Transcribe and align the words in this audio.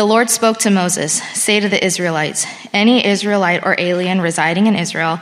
The 0.00 0.06
Lord 0.06 0.30
spoke 0.30 0.56
to 0.60 0.70
Moses 0.70 1.20
Say 1.34 1.60
to 1.60 1.68
the 1.68 1.84
Israelites, 1.84 2.46
any 2.72 3.04
Israelite 3.04 3.66
or 3.66 3.76
alien 3.76 4.22
residing 4.22 4.66
in 4.66 4.74
Israel 4.74 5.20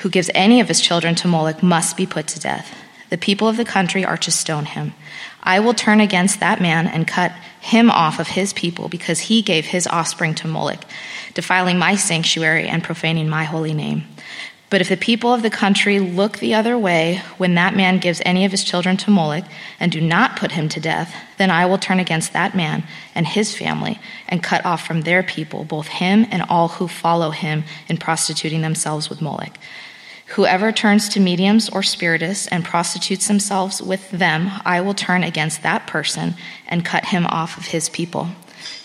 who 0.00 0.10
gives 0.10 0.30
any 0.34 0.60
of 0.60 0.68
his 0.68 0.82
children 0.82 1.14
to 1.14 1.28
Moloch 1.28 1.62
must 1.62 1.96
be 1.96 2.04
put 2.04 2.26
to 2.26 2.38
death. 2.38 2.76
The 3.08 3.16
people 3.16 3.48
of 3.48 3.56
the 3.56 3.64
country 3.64 4.04
are 4.04 4.18
to 4.18 4.30
stone 4.30 4.66
him. 4.66 4.92
I 5.42 5.60
will 5.60 5.72
turn 5.72 6.00
against 6.00 6.40
that 6.40 6.60
man 6.60 6.86
and 6.86 7.08
cut 7.08 7.32
him 7.58 7.90
off 7.90 8.20
of 8.20 8.28
his 8.28 8.52
people 8.52 8.90
because 8.90 9.18
he 9.18 9.40
gave 9.40 9.64
his 9.64 9.86
offspring 9.86 10.34
to 10.34 10.46
Moloch, 10.46 10.84
defiling 11.32 11.78
my 11.78 11.96
sanctuary 11.96 12.68
and 12.68 12.84
profaning 12.84 13.30
my 13.30 13.44
holy 13.44 13.72
name. 13.72 14.04
But 14.70 14.82
if 14.82 14.88
the 14.90 14.98
people 14.98 15.32
of 15.32 15.42
the 15.42 15.50
country 15.50 15.98
look 15.98 16.38
the 16.38 16.54
other 16.54 16.76
way 16.76 17.22
when 17.38 17.54
that 17.54 17.74
man 17.74 17.98
gives 17.98 18.20
any 18.24 18.44
of 18.44 18.50
his 18.50 18.64
children 18.64 18.98
to 18.98 19.10
Moloch 19.10 19.44
and 19.80 19.90
do 19.90 20.00
not 20.00 20.36
put 20.36 20.52
him 20.52 20.68
to 20.68 20.80
death, 20.80 21.14
then 21.38 21.50
I 21.50 21.64
will 21.64 21.78
turn 21.78 21.98
against 21.98 22.34
that 22.34 22.54
man 22.54 22.84
and 23.14 23.26
his 23.26 23.56
family 23.56 23.98
and 24.28 24.42
cut 24.42 24.64
off 24.66 24.86
from 24.86 25.02
their 25.02 25.22
people 25.22 25.64
both 25.64 25.88
him 25.88 26.26
and 26.30 26.42
all 26.50 26.68
who 26.68 26.86
follow 26.86 27.30
him 27.30 27.64
in 27.88 27.96
prostituting 27.96 28.60
themselves 28.60 29.08
with 29.08 29.22
Moloch. 29.22 29.56
Whoever 30.32 30.72
turns 30.72 31.08
to 31.10 31.20
mediums 31.20 31.70
or 31.70 31.82
spiritists 31.82 32.46
and 32.48 32.62
prostitutes 32.62 33.28
themselves 33.28 33.80
with 33.80 34.10
them, 34.10 34.50
I 34.66 34.82
will 34.82 34.92
turn 34.92 35.24
against 35.24 35.62
that 35.62 35.86
person 35.86 36.34
and 36.66 36.84
cut 36.84 37.06
him 37.06 37.24
off 37.26 37.56
of 37.56 37.68
his 37.68 37.88
people. 37.88 38.28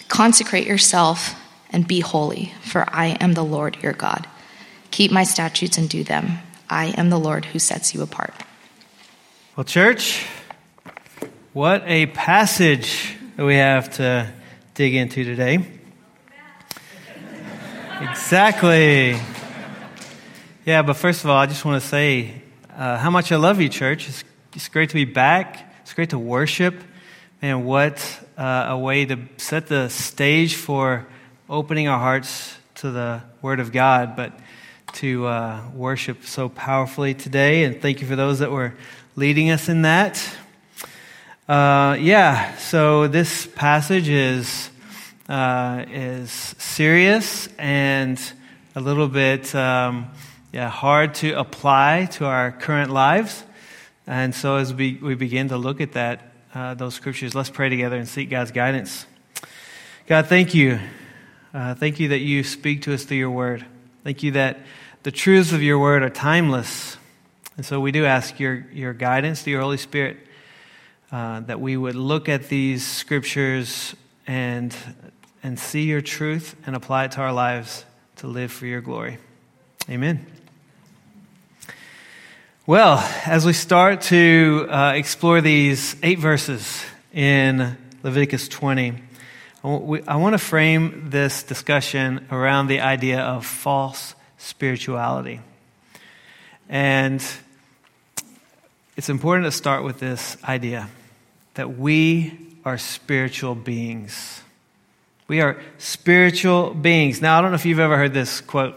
Consecrate 0.07 0.65
yourself 0.65 1.35
and 1.69 1.85
be 1.85 1.99
holy, 1.99 2.53
for 2.61 2.85
I 2.87 3.17
am 3.19 3.33
the 3.33 3.43
Lord 3.43 3.77
your 3.83 3.91
God. 3.91 4.25
Keep 4.93 5.09
my 5.09 5.23
statutes 5.23 5.79
and 5.79 5.89
do 5.89 6.03
them. 6.03 6.37
I 6.69 6.93
am 6.99 7.09
the 7.09 7.17
Lord 7.17 7.45
who 7.45 7.57
sets 7.57 7.95
you 7.95 8.03
apart. 8.03 8.31
Well, 9.55 9.63
church, 9.63 10.23
what 11.51 11.81
a 11.87 12.05
passage 12.05 13.15
that 13.35 13.43
we 13.43 13.55
have 13.55 13.95
to 13.95 14.31
dig 14.75 14.93
into 14.93 15.23
today. 15.23 15.65
Exactly. 18.01 19.17
Yeah, 20.63 20.83
but 20.83 20.93
first 20.93 21.23
of 21.23 21.31
all, 21.31 21.37
I 21.37 21.47
just 21.47 21.65
want 21.65 21.81
to 21.81 21.87
say 21.87 22.43
uh, 22.69 22.99
how 22.99 23.09
much 23.09 23.31
I 23.31 23.37
love 23.37 23.59
you, 23.59 23.69
church. 23.69 24.07
It's, 24.07 24.23
it's, 24.53 24.67
great 24.67 24.89
to 24.89 24.95
be 24.95 25.05
back. 25.05 25.73
It's 25.81 25.95
great 25.95 26.11
to 26.11 26.19
worship. 26.19 26.75
And 27.41 27.65
what 27.65 27.97
uh, 28.37 28.67
a 28.69 28.77
way 28.77 29.05
to 29.05 29.17
set 29.37 29.65
the 29.65 29.89
stage 29.89 30.53
for 30.53 31.07
opening 31.49 31.87
our 31.87 31.97
hearts 31.97 32.55
to 32.75 32.91
the 32.91 33.23
Word 33.41 33.59
of 33.59 33.71
God. 33.71 34.15
But 34.15 34.33
to 34.93 35.25
uh, 35.25 35.61
worship 35.73 36.23
so 36.23 36.49
powerfully 36.49 37.13
today, 37.13 37.63
and 37.63 37.81
thank 37.81 38.01
you 38.01 38.07
for 38.07 38.15
those 38.15 38.39
that 38.39 38.51
were 38.51 38.73
leading 39.15 39.49
us 39.49 39.67
in 39.67 39.81
that. 39.81 40.23
Uh, 41.47 41.97
yeah, 41.99 42.55
so 42.57 43.07
this 43.07 43.47
passage 43.47 44.07
is 44.07 44.69
uh, 45.27 45.85
is 45.89 46.31
serious 46.31 47.49
and 47.57 48.21
a 48.75 48.81
little 48.81 49.07
bit 49.07 49.53
um, 49.55 50.11
yeah 50.51 50.69
hard 50.69 51.15
to 51.15 51.31
apply 51.39 52.05
to 52.11 52.25
our 52.25 52.51
current 52.51 52.91
lives, 52.91 53.43
and 54.05 54.35
so 54.35 54.57
as 54.57 54.73
we 54.73 54.99
we 55.01 55.15
begin 55.15 55.49
to 55.49 55.57
look 55.57 55.81
at 55.81 55.93
that 55.93 56.33
uh, 56.53 56.75
those 56.75 56.93
scriptures, 56.93 57.33
let's 57.33 57.49
pray 57.49 57.69
together 57.69 57.97
and 57.97 58.07
seek 58.07 58.29
God's 58.29 58.51
guidance. 58.51 59.07
God, 60.05 60.27
thank 60.27 60.53
you, 60.53 60.79
uh, 61.53 61.73
thank 61.73 61.99
you 61.99 62.09
that 62.09 62.19
you 62.19 62.43
speak 62.43 62.83
to 62.83 62.93
us 62.93 63.05
through 63.05 63.17
your 63.17 63.31
word. 63.31 63.65
Thank 64.03 64.21
you 64.21 64.31
that 64.31 64.59
the 65.03 65.11
truths 65.11 65.51
of 65.51 65.61
your 65.61 65.77
word 65.79 66.01
are 66.01 66.09
timeless. 66.09 66.97
And 67.57 67.65
so 67.65 67.81
we 67.81 67.91
do 67.91 68.05
ask 68.05 68.39
your, 68.39 68.65
your 68.71 68.93
guidance 68.93 69.43
the 69.43 69.55
Holy 69.55 69.77
Spirit 69.77 70.17
uh, 71.11 71.41
that 71.41 71.59
we 71.59 71.75
would 71.75 71.95
look 71.95 72.29
at 72.29 72.47
these 72.47 72.85
scriptures 72.85 73.95
and, 74.25 74.75
and 75.43 75.59
see 75.59 75.83
your 75.83 76.01
truth 76.01 76.55
and 76.65 76.75
apply 76.75 77.05
it 77.05 77.11
to 77.11 77.21
our 77.21 77.33
lives 77.33 77.83
to 78.17 78.27
live 78.27 78.51
for 78.51 78.65
your 78.65 78.79
glory. 78.79 79.17
Amen. 79.89 80.25
Well, 82.65 82.97
as 83.25 83.45
we 83.45 83.51
start 83.51 84.03
to 84.03 84.67
uh, 84.69 84.93
explore 84.95 85.41
these 85.41 85.97
eight 86.01 86.19
verses 86.19 86.81
in 87.13 87.77
Leviticus 88.03 88.47
20, 88.47 89.03
I 89.65 90.15
want 90.15 90.33
to 90.33 90.37
frame 90.37 91.09
this 91.09 91.43
discussion 91.43 92.25
around 92.31 92.67
the 92.67 92.79
idea 92.79 93.19
of 93.19 93.45
false 93.45 94.15
spirituality. 94.43 95.39
And 96.69 97.23
it's 98.97 99.09
important 99.09 99.45
to 99.45 99.51
start 99.51 99.83
with 99.83 99.99
this 99.99 100.37
idea 100.43 100.89
that 101.55 101.77
we 101.77 102.37
are 102.65 102.77
spiritual 102.77 103.55
beings. 103.55 104.41
We 105.27 105.41
are 105.41 105.61
spiritual 105.77 106.73
beings. 106.73 107.21
Now, 107.21 107.37
I 107.37 107.41
don't 107.41 107.51
know 107.51 107.55
if 107.55 107.65
you've 107.65 107.79
ever 107.79 107.97
heard 107.97 108.13
this 108.13 108.41
quote 108.41 108.75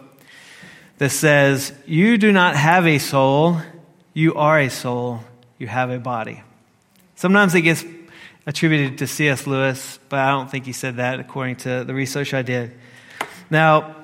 that 0.99 1.11
says, 1.11 1.73
You 1.85 2.17
do 2.17 2.33
not 2.33 2.57
have 2.57 2.87
a 2.87 2.99
soul, 2.99 3.61
you 4.15 4.35
are 4.35 4.61
a 4.61 4.71
soul, 4.71 5.21
you 5.59 5.67
have 5.67 5.91
a 5.91 5.99
body. 5.99 6.43
Sometimes 7.17 7.55
it 7.55 7.63
gets 7.63 7.85
attributed 8.47 8.99
to 8.99 9.07
C.S. 9.07 9.47
Lewis, 9.47 9.99
but 10.09 10.21
I 10.21 10.31
don't 10.31 10.51
think 10.51 10.65
he 10.65 10.73
said 10.73 10.97
that 10.97 11.19
according 11.19 11.57
to 11.57 11.83
the 11.85 11.95
research 11.95 12.33
I 12.33 12.43
did. 12.43 12.73
Now, 13.51 13.97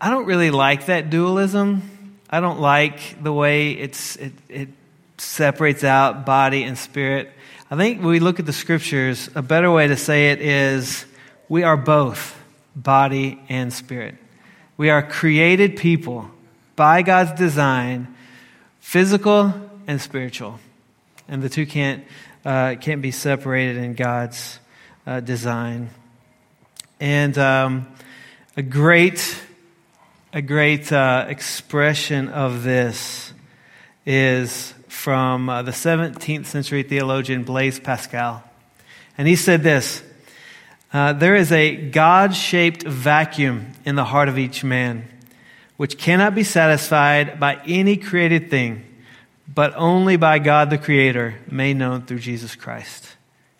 I 0.00 0.08
don't 0.08 0.24
really 0.24 0.50
like 0.50 0.86
that 0.86 1.10
dualism. 1.10 1.82
I 2.30 2.40
don't 2.40 2.58
like 2.58 3.22
the 3.22 3.32
way 3.32 3.72
it's, 3.72 4.16
it, 4.16 4.32
it 4.48 4.68
separates 5.18 5.84
out 5.84 6.24
body 6.24 6.62
and 6.62 6.78
spirit. 6.78 7.30
I 7.70 7.76
think 7.76 7.98
when 7.98 8.08
we 8.08 8.18
look 8.18 8.40
at 8.40 8.46
the 8.46 8.52
scriptures, 8.54 9.28
a 9.34 9.42
better 9.42 9.70
way 9.70 9.88
to 9.88 9.96
say 9.96 10.30
it 10.30 10.40
is 10.40 11.04
we 11.50 11.64
are 11.64 11.76
both 11.76 12.34
body 12.74 13.42
and 13.50 13.70
spirit. 13.70 14.14
We 14.78 14.88
are 14.88 15.02
created 15.02 15.76
people 15.76 16.30
by 16.76 17.02
God's 17.02 17.32
design, 17.32 18.14
physical 18.80 19.52
and 19.86 20.00
spiritual. 20.00 20.60
And 21.28 21.42
the 21.42 21.50
two 21.50 21.66
can't, 21.66 22.04
uh, 22.46 22.76
can't 22.80 23.02
be 23.02 23.10
separated 23.10 23.76
in 23.76 23.92
God's 23.92 24.58
uh, 25.06 25.20
design. 25.20 25.90
And 27.00 27.36
um, 27.36 27.86
a 28.56 28.62
great 28.62 29.36
a 30.32 30.40
great 30.40 30.92
uh, 30.92 31.26
expression 31.28 32.28
of 32.28 32.62
this 32.62 33.32
is 34.06 34.72
from 34.86 35.48
uh, 35.48 35.62
the 35.62 35.72
17th 35.72 36.46
century 36.46 36.84
theologian 36.84 37.42
Blaise 37.42 37.80
Pascal. 37.80 38.44
And 39.18 39.26
he 39.26 39.34
said 39.34 39.62
this 39.62 40.02
uh, 40.92 41.14
There 41.14 41.34
is 41.34 41.50
a 41.50 41.74
God 41.74 42.34
shaped 42.34 42.84
vacuum 42.84 43.72
in 43.84 43.96
the 43.96 44.04
heart 44.04 44.28
of 44.28 44.38
each 44.38 44.62
man, 44.62 45.08
which 45.76 45.98
cannot 45.98 46.36
be 46.36 46.44
satisfied 46.44 47.40
by 47.40 47.60
any 47.66 47.96
created 47.96 48.50
thing, 48.50 48.84
but 49.52 49.74
only 49.74 50.16
by 50.16 50.38
God 50.38 50.70
the 50.70 50.78
Creator, 50.78 51.40
made 51.50 51.76
known 51.76 52.02
through 52.02 52.20
Jesus 52.20 52.54
Christ. 52.54 53.16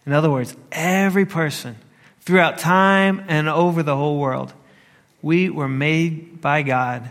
In 0.06 0.12
other 0.12 0.30
words, 0.30 0.54
every 0.70 1.26
person 1.26 1.76
throughout 2.20 2.58
time 2.58 3.24
and 3.26 3.48
over 3.48 3.82
the 3.82 3.96
whole 3.96 4.18
world 4.18 4.52
we 5.22 5.50
were 5.50 5.68
made 5.68 6.40
by 6.40 6.62
God 6.62 7.10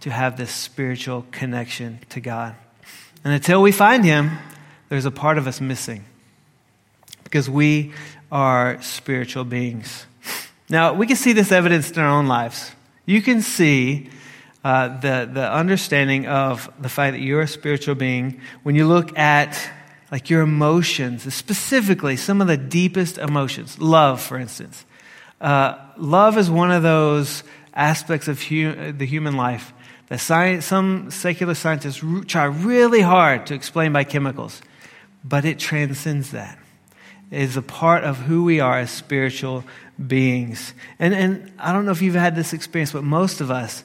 to 0.00 0.10
have 0.10 0.36
this 0.36 0.50
spiritual 0.50 1.26
connection 1.30 1.98
to 2.10 2.20
God. 2.20 2.54
And 3.24 3.32
until 3.32 3.62
we 3.62 3.72
find 3.72 4.04
Him, 4.04 4.38
there's 4.88 5.06
a 5.06 5.10
part 5.10 5.38
of 5.38 5.46
us 5.46 5.60
missing 5.60 6.04
because 7.24 7.48
we 7.48 7.92
are 8.30 8.80
spiritual 8.82 9.44
beings. 9.44 10.06
Now, 10.68 10.94
we 10.94 11.06
can 11.06 11.16
see 11.16 11.32
this 11.32 11.52
evidence 11.52 11.90
in 11.90 11.98
our 11.98 12.08
own 12.08 12.26
lives. 12.26 12.72
You 13.06 13.22
can 13.22 13.42
see 13.42 14.10
uh, 14.62 14.98
the, 15.00 15.28
the 15.30 15.52
understanding 15.52 16.26
of 16.26 16.70
the 16.80 16.88
fact 16.88 17.14
that 17.14 17.20
you're 17.20 17.42
a 17.42 17.48
spiritual 17.48 17.94
being 17.94 18.40
when 18.62 18.74
you 18.74 18.86
look 18.86 19.16
at 19.18 19.70
like 20.10 20.30
your 20.30 20.42
emotions, 20.42 21.32
specifically 21.34 22.16
some 22.16 22.40
of 22.40 22.46
the 22.46 22.56
deepest 22.56 23.18
emotions. 23.18 23.78
Love, 23.78 24.20
for 24.20 24.38
instance. 24.38 24.84
Uh, 25.44 25.76
love 25.98 26.38
is 26.38 26.48
one 26.48 26.70
of 26.70 26.82
those 26.82 27.44
aspects 27.74 28.28
of 28.28 28.40
hu- 28.42 28.92
the 28.92 29.04
human 29.04 29.36
life 29.36 29.74
that 30.08 30.18
science, 30.18 30.64
some 30.64 31.10
secular 31.10 31.52
scientists 31.52 32.02
try 32.26 32.44
really 32.44 33.02
hard 33.02 33.44
to 33.44 33.54
explain 33.54 33.92
by 33.92 34.04
chemicals, 34.04 34.62
but 35.22 35.44
it 35.44 35.58
transcends 35.58 36.30
that. 36.30 36.58
It 37.30 37.42
is 37.42 37.58
a 37.58 37.62
part 37.62 38.04
of 38.04 38.16
who 38.20 38.44
we 38.44 38.60
are 38.60 38.78
as 38.78 38.90
spiritual 38.90 39.64
beings. 40.06 40.72
And, 40.98 41.12
and 41.12 41.52
I 41.58 41.74
don't 41.74 41.84
know 41.84 41.92
if 41.92 42.00
you've 42.00 42.14
had 42.14 42.34
this 42.36 42.54
experience, 42.54 42.92
but 42.92 43.04
most 43.04 43.42
of 43.42 43.50
us, 43.50 43.84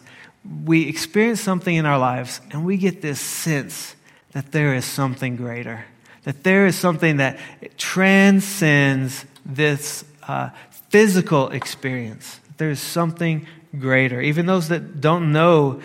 we 0.64 0.88
experience 0.88 1.42
something 1.42 1.76
in 1.76 1.86
our 1.86 2.00
lives 2.00 2.40
and 2.52 2.66
we 2.66 2.78
get 2.78 3.02
this 3.02 3.20
sense 3.20 3.98
that 4.32 4.54
there 4.54 4.76
is 4.76 4.86
something 4.86 5.36
greater, 5.36 5.84
that 6.24 6.44
there 6.44 6.68
is 6.68 6.78
something 6.78 7.18
that 7.18 7.38
transcends 7.78 9.26
this 9.46 10.06
uh, 10.30 10.52
physical 10.90 11.50
experience. 11.50 12.40
There's 12.58 12.80
something 12.80 13.48
greater. 13.78 14.20
Even 14.22 14.46
those 14.46 14.70
that 14.70 15.02
don't 15.02 15.32
know 15.32 15.82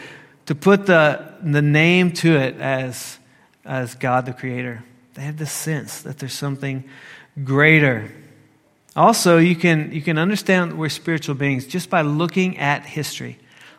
to 0.47 0.55
put 0.55 0.87
the, 0.87 1.25
the 1.43 1.63
name 1.63 2.13
to 2.13 2.37
it 2.37 2.57
as, 2.61 3.19
as 3.65 3.95
God 3.95 4.27
the 4.27 4.33
Creator, 4.33 4.85
they 5.15 5.23
have 5.23 5.39
the 5.39 5.47
sense 5.47 6.03
that 6.03 6.19
there's 6.19 6.35
something 6.35 6.85
greater. 7.43 8.11
Also, 8.97 9.39
you 9.39 9.57
can, 9.57 9.93
you 9.93 10.03
can 10.03 10.19
understand 10.19 10.79
we're 10.79 10.89
spiritual 10.89 11.35
beings 11.35 11.67
just 11.67 11.91
by 11.91 12.03
looking 12.03 12.59
at 12.59 12.85
history. 12.85 13.39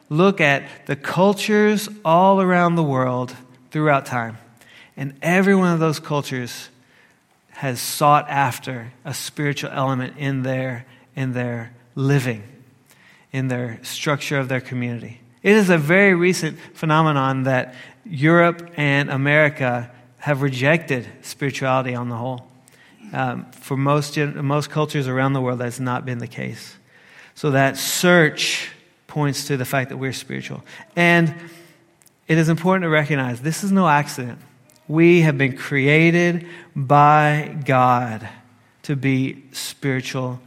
Look 0.10 0.42
at 0.42 0.86
the 0.86 0.96
cultures 0.96 1.90
all 2.04 2.42
around 2.42 2.76
the 2.76 2.84
world 2.84 3.36
throughout 3.72 4.06
time. 4.06 4.38
And 4.98 5.16
every 5.22 5.56
one 5.56 5.74
of 5.74 5.80
those 5.80 6.00
cultures 6.00 6.70
has 7.52 7.80
sought 7.80 8.30
after 8.30 8.92
a 9.04 9.14
spiritual 9.14 9.72
element 9.72 10.18
in 10.18 10.44
their, 10.44 10.86
in 11.16 11.34
their 11.34 11.74
living, 11.96 12.44
in 13.32 13.48
their 13.48 13.80
structure 13.84 14.38
of 14.38 14.50
their 14.50 14.62
community. 14.62 15.22
It 15.44 15.56
is 15.56 15.70
a 15.70 15.78
very 15.78 16.14
recent 16.16 16.58
phenomenon 16.74 17.44
that 17.44 17.76
Europe 18.04 18.72
and 18.78 19.10
America 19.10 19.92
have 20.18 20.42
rejected 20.42 21.08
spirituality 21.22 21.94
on 21.94 22.10
the 22.10 22.16
whole. 22.16 22.48
Um, 23.14 23.46
for 23.52 23.78
most, 23.78 24.18
most 24.18 24.70
cultures 24.70 25.08
around 25.08 25.34
the 25.34 25.42
world, 25.42 25.60
that's 25.60 25.80
not 25.80 26.06
been 26.06 26.18
the 26.18 26.28
case. 26.28 26.76
So 27.36 27.52
that 27.52 27.78
search 27.78 28.72
points 29.08 29.46
to 29.48 29.58
the 29.58 29.66
fact 29.66 29.90
that 29.90 29.98
we're 29.98 30.14
spiritual. 30.14 30.64
And 30.96 31.34
it 32.28 32.38
is 32.38 32.50
important 32.50 32.84
to 32.84 32.90
recognize 32.90 33.42
this 33.42 33.64
is 33.64 33.72
no 33.72 33.88
accident. 33.88 34.40
We 34.88 35.22
have 35.22 35.38
been 35.38 35.56
created 35.56 36.48
by 36.76 37.56
God 37.66 38.28
to 38.84 38.96
be 38.96 39.44
spiritual 39.52 40.40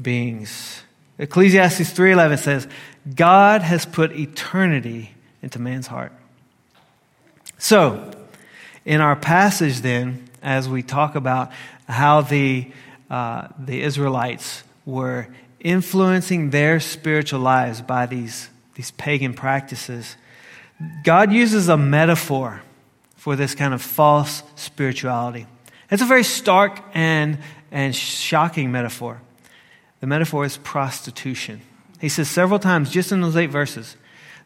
beings. 0.00 0.82
Ecclesiastes 1.18 1.90
3:11 1.90 2.38
says, 2.38 2.66
"God 3.14 3.62
has 3.62 3.86
put 3.86 4.12
eternity 4.12 5.14
into 5.42 5.58
man's 5.58 5.86
heart." 5.86 6.12
So, 7.58 8.10
in 8.84 9.00
our 9.00 9.16
passage 9.16 9.80
then, 9.80 10.28
as 10.42 10.68
we 10.68 10.82
talk 10.82 11.14
about 11.14 11.50
how 11.88 12.20
the, 12.20 12.70
uh, 13.10 13.48
the 13.58 13.82
Israelites 13.82 14.64
were 14.84 15.28
influencing 15.60 16.50
their 16.50 16.80
spiritual 16.80 17.40
lives 17.40 17.80
by 17.80 18.06
these, 18.06 18.50
these 18.74 18.90
pagan 18.92 19.32
practices, 19.32 20.16
God 21.04 21.32
uses 21.32 21.68
a 21.68 21.76
metaphor 21.76 22.62
for 23.16 23.36
this 23.36 23.54
kind 23.54 23.72
of 23.72 23.80
false 23.80 24.42
spirituality. 24.56 25.46
It's 25.90 26.02
a 26.02 26.06
very 26.06 26.24
stark 26.24 26.80
and, 26.92 27.38
and 27.70 27.94
shocking 27.94 28.70
metaphor. 28.70 29.20
The 30.04 30.08
metaphor 30.08 30.44
is 30.44 30.58
prostitution. 30.58 31.62
He 31.98 32.10
says 32.10 32.28
several 32.28 32.58
times, 32.58 32.90
just 32.90 33.10
in 33.10 33.22
those 33.22 33.36
eight 33.36 33.48
verses, 33.48 33.96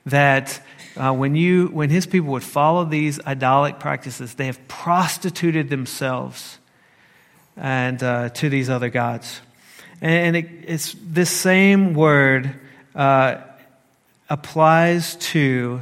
that 0.06 0.64
uh, 0.96 1.12
when, 1.12 1.34
you, 1.34 1.66
when 1.72 1.90
his 1.90 2.06
people 2.06 2.30
would 2.30 2.44
follow 2.44 2.84
these 2.84 3.18
idolic 3.26 3.80
practices, 3.80 4.34
they 4.34 4.46
have 4.46 4.68
prostituted 4.68 5.68
themselves 5.68 6.60
and 7.56 8.00
uh, 8.04 8.28
to 8.28 8.48
these 8.48 8.70
other 8.70 8.88
gods. 8.88 9.40
And 10.00 10.36
it, 10.36 10.48
it's 10.62 10.94
this 11.02 11.28
same 11.28 11.92
word 11.92 12.54
uh, 12.94 13.38
applies 14.30 15.16
to 15.16 15.80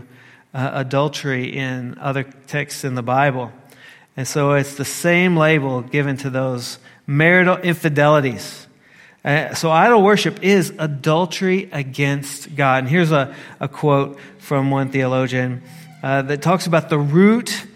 uh, 0.55 0.71
adultery 0.73 1.55
in 1.55 1.99
other 1.99 2.23
texts 2.23 2.83
in 2.83 2.95
the 2.95 3.03
Bible. 3.03 3.53
And 4.17 4.27
so 4.27 4.53
it's 4.53 4.77
the 4.77 4.87
same 4.87 5.37
label 5.37 5.83
given 5.83 6.17
to 6.17 6.31
those 6.31 6.79
marital 7.07 7.59
infidelities. 7.59 8.66
Uh, 9.27 9.53
so 9.55 9.73
idol 9.73 10.03
worship 10.03 10.45
is 10.45 10.73
adultery 10.79 11.69
against 11.73 12.55
God. 12.55 12.85
And 12.85 12.89
here's 12.89 13.11
a, 13.11 13.35
a 13.59 13.67
quote 13.67 14.21
from 14.39 14.71
one 14.71 14.91
theologian 14.91 15.63
uh, 16.01 16.23
that 16.23 16.43
talks 16.43 16.69
about 16.69 16.91
the 16.91 16.99
root 16.99 17.67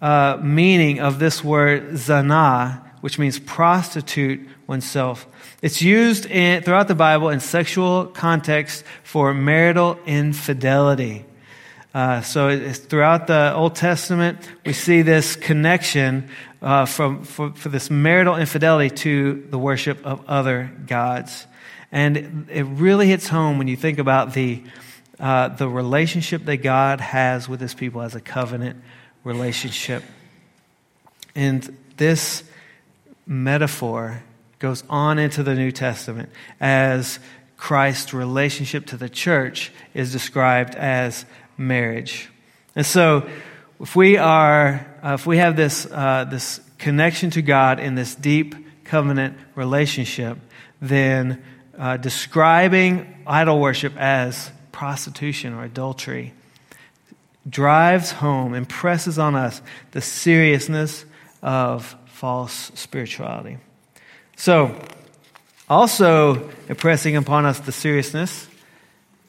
uh, 0.00 0.38
meaning 0.40 1.00
of 1.00 1.18
this 1.18 1.42
word 1.42 1.90
zana, 1.94 2.80
which 3.00 3.18
means 3.18 3.40
prostitute 3.40 4.48
oneself. 4.68 5.26
It's 5.60 5.82
used 5.82 6.26
in, 6.26 6.62
throughout 6.62 6.86
the 6.86 6.94
Bible 6.94 7.30
in 7.30 7.40
sexual 7.40 8.06
context 8.06 8.84
for 9.02 9.34
marital 9.34 9.98
infidelity. 10.06 11.24
Uh, 11.92 12.20
so 12.20 12.72
throughout 12.74 13.26
the 13.26 13.52
Old 13.54 13.74
Testament, 13.74 14.38
we 14.64 14.72
see 14.72 15.02
this 15.02 15.34
connection 15.34 16.30
uh, 16.62 16.86
from, 16.86 17.24
for, 17.24 17.50
for, 17.50 17.68
this 17.68 17.90
marital 17.90 18.36
infidelity 18.36 18.88
to 18.94 19.46
the 19.50 19.58
worship 19.58 20.06
of 20.06 20.24
other 20.28 20.70
gods. 20.86 21.46
And 21.90 22.46
it 22.50 22.62
really 22.62 23.08
hits 23.08 23.28
home 23.28 23.58
when 23.58 23.66
you 23.66 23.76
think 23.76 23.98
about 23.98 24.32
the, 24.32 24.62
uh, 25.18 25.48
the 25.48 25.68
relationship 25.68 26.44
that 26.44 26.58
God 26.58 27.00
has 27.00 27.48
with 27.48 27.60
his 27.60 27.74
people 27.74 28.00
as 28.00 28.14
a 28.14 28.20
covenant 28.20 28.80
relationship. 29.24 30.04
And 31.34 31.76
this 31.96 32.44
metaphor 33.26 34.22
goes 34.60 34.84
on 34.88 35.18
into 35.18 35.42
the 35.42 35.54
New 35.54 35.72
Testament 35.72 36.30
as 36.60 37.18
Christ's 37.56 38.14
relationship 38.14 38.86
to 38.86 38.96
the 38.96 39.08
church 39.08 39.72
is 39.94 40.12
described 40.12 40.76
as 40.76 41.24
marriage. 41.58 42.30
And 42.76 42.86
so, 42.86 43.28
if 43.82 43.96
we 43.96 44.16
are, 44.16 44.86
uh, 45.02 45.14
if 45.14 45.26
we 45.26 45.38
have 45.38 45.56
this, 45.56 45.86
uh, 45.90 46.24
this 46.30 46.60
connection 46.78 47.30
to 47.30 47.42
God 47.42 47.80
in 47.80 47.96
this 47.96 48.14
deep 48.14 48.54
covenant 48.84 49.36
relationship, 49.56 50.38
then 50.80 51.42
uh, 51.76 51.96
describing 51.96 53.24
idol 53.26 53.58
worship 53.58 53.96
as 53.96 54.52
prostitution 54.70 55.52
or 55.52 55.64
adultery 55.64 56.32
drives 57.48 58.12
home, 58.12 58.54
impresses 58.54 59.18
on 59.18 59.34
us 59.34 59.60
the 59.90 60.00
seriousness 60.00 61.04
of 61.42 61.96
false 62.06 62.70
spirituality. 62.74 63.58
So, 64.36 64.80
also 65.68 66.50
impressing 66.68 67.16
upon 67.16 67.46
us 67.46 67.58
the 67.58 67.72
seriousness 67.72 68.46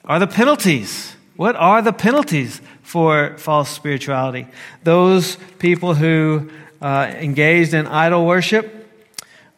are 0.06 0.20
the 0.20 0.28
penalties 0.28 1.16
what 1.36 1.56
are 1.56 1.82
the 1.82 1.94
penalties 1.94 2.62
for 2.84 3.36
false 3.38 3.70
spirituality? 3.70 4.48
Those 4.84 5.38
people 5.58 5.96
who 5.96 6.50
uh, 6.82 7.12
engaged 7.18 7.74
in 7.74 7.88
idol 7.88 8.26
worship, 8.26 8.82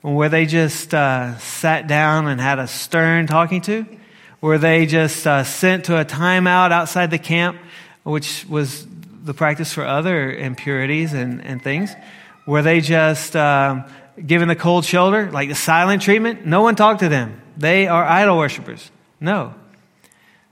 where 0.01 0.29
they 0.29 0.45
just 0.45 0.93
uh, 0.93 1.37
sat 1.39 1.87
down 1.87 2.27
and 2.27 2.39
had 2.39 2.59
a 2.59 2.67
stern 2.67 3.25
talking 3.25 3.61
to? 3.61 3.85
Were 4.39 4.59
they 4.59 4.85
just 4.85 5.25
uh, 5.25 5.43
sent 5.43 5.85
to 5.85 5.99
a 5.99 6.05
timeout 6.05 6.71
outside 6.71 7.09
the 7.09 7.17
camp, 7.17 7.57
which 8.03 8.45
was 8.47 8.85
the 9.23 9.33
practice 9.33 9.73
for 9.73 9.83
other 9.83 10.31
impurities 10.31 11.13
and, 11.13 11.43
and 11.43 11.61
things? 11.61 11.91
Were 12.45 12.61
they 12.61 12.81
just 12.81 13.35
um, 13.35 13.85
given 14.23 14.47
the 14.47 14.55
cold 14.55 14.85
shoulder, 14.85 15.31
like 15.31 15.49
the 15.49 15.55
silent 15.55 16.03
treatment? 16.03 16.45
No 16.45 16.61
one 16.61 16.75
talked 16.75 16.99
to 16.99 17.09
them. 17.09 17.41
They 17.57 17.87
are 17.87 18.03
idol 18.05 18.37
worshippers. 18.37 18.91
No. 19.19 19.55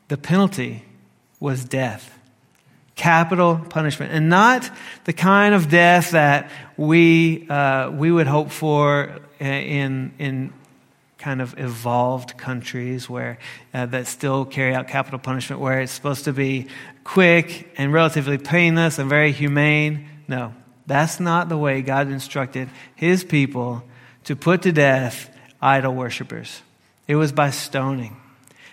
The 0.07 0.17
penalty 0.17 0.83
was 1.43 1.65
death. 1.65 2.17
Capital 2.95 3.57
punishment. 3.69 4.13
And 4.13 4.29
not 4.29 4.69
the 5.03 5.11
kind 5.11 5.53
of 5.53 5.69
death 5.69 6.11
that 6.11 6.49
we, 6.77 7.49
uh, 7.49 7.91
we 7.91 8.09
would 8.09 8.27
hope 8.27 8.49
for 8.49 9.19
in, 9.41 10.13
in 10.19 10.53
kind 11.17 11.41
of 11.41 11.59
evolved 11.59 12.37
countries 12.37 13.09
where 13.09 13.39
uh, 13.73 13.87
that 13.87 14.07
still 14.07 14.45
carry 14.45 14.73
out 14.73 14.87
capital 14.87 15.19
punishment, 15.19 15.61
where 15.61 15.81
it's 15.81 15.91
supposed 15.91 16.23
to 16.23 16.31
be 16.31 16.67
quick 17.03 17.69
and 17.77 17.91
relatively 17.91 18.37
painless 18.37 18.97
and 18.97 19.09
very 19.09 19.33
humane. 19.33 20.07
No, 20.29 20.53
that's 20.87 21.19
not 21.19 21.49
the 21.49 21.57
way 21.57 21.81
God 21.81 22.07
instructed 22.07 22.69
his 22.95 23.25
people 23.25 23.83
to 24.23 24.37
put 24.37 24.61
to 24.61 24.71
death 24.71 25.29
idol 25.61 25.93
worshippers. 25.93 26.61
It 27.05 27.17
was 27.17 27.33
by 27.33 27.49
stoning. 27.49 28.15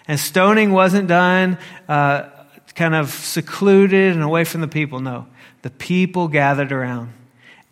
And 0.07 0.21
stoning 0.21 0.71
wasn't 0.71 1.09
done 1.09 1.59
uh, 1.89 2.29
kind 2.75 2.95
of 2.95 3.11
secluded 3.11 4.13
and 4.13 4.23
away 4.23 4.45
from 4.45 4.61
the 4.61 4.69
people. 4.69 5.01
No, 5.01 5.27
the 5.63 5.71
people 5.71 6.29
gathered 6.29 6.73
around 6.73 7.13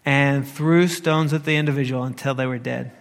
and 0.05 0.47
threw 0.47 0.89
stones 0.89 1.33
at 1.33 1.45
the 1.45 1.57
individual 1.57 2.05
until 2.05 2.35
they 2.35 2.47
were 2.47 2.59
dead. 2.59 2.93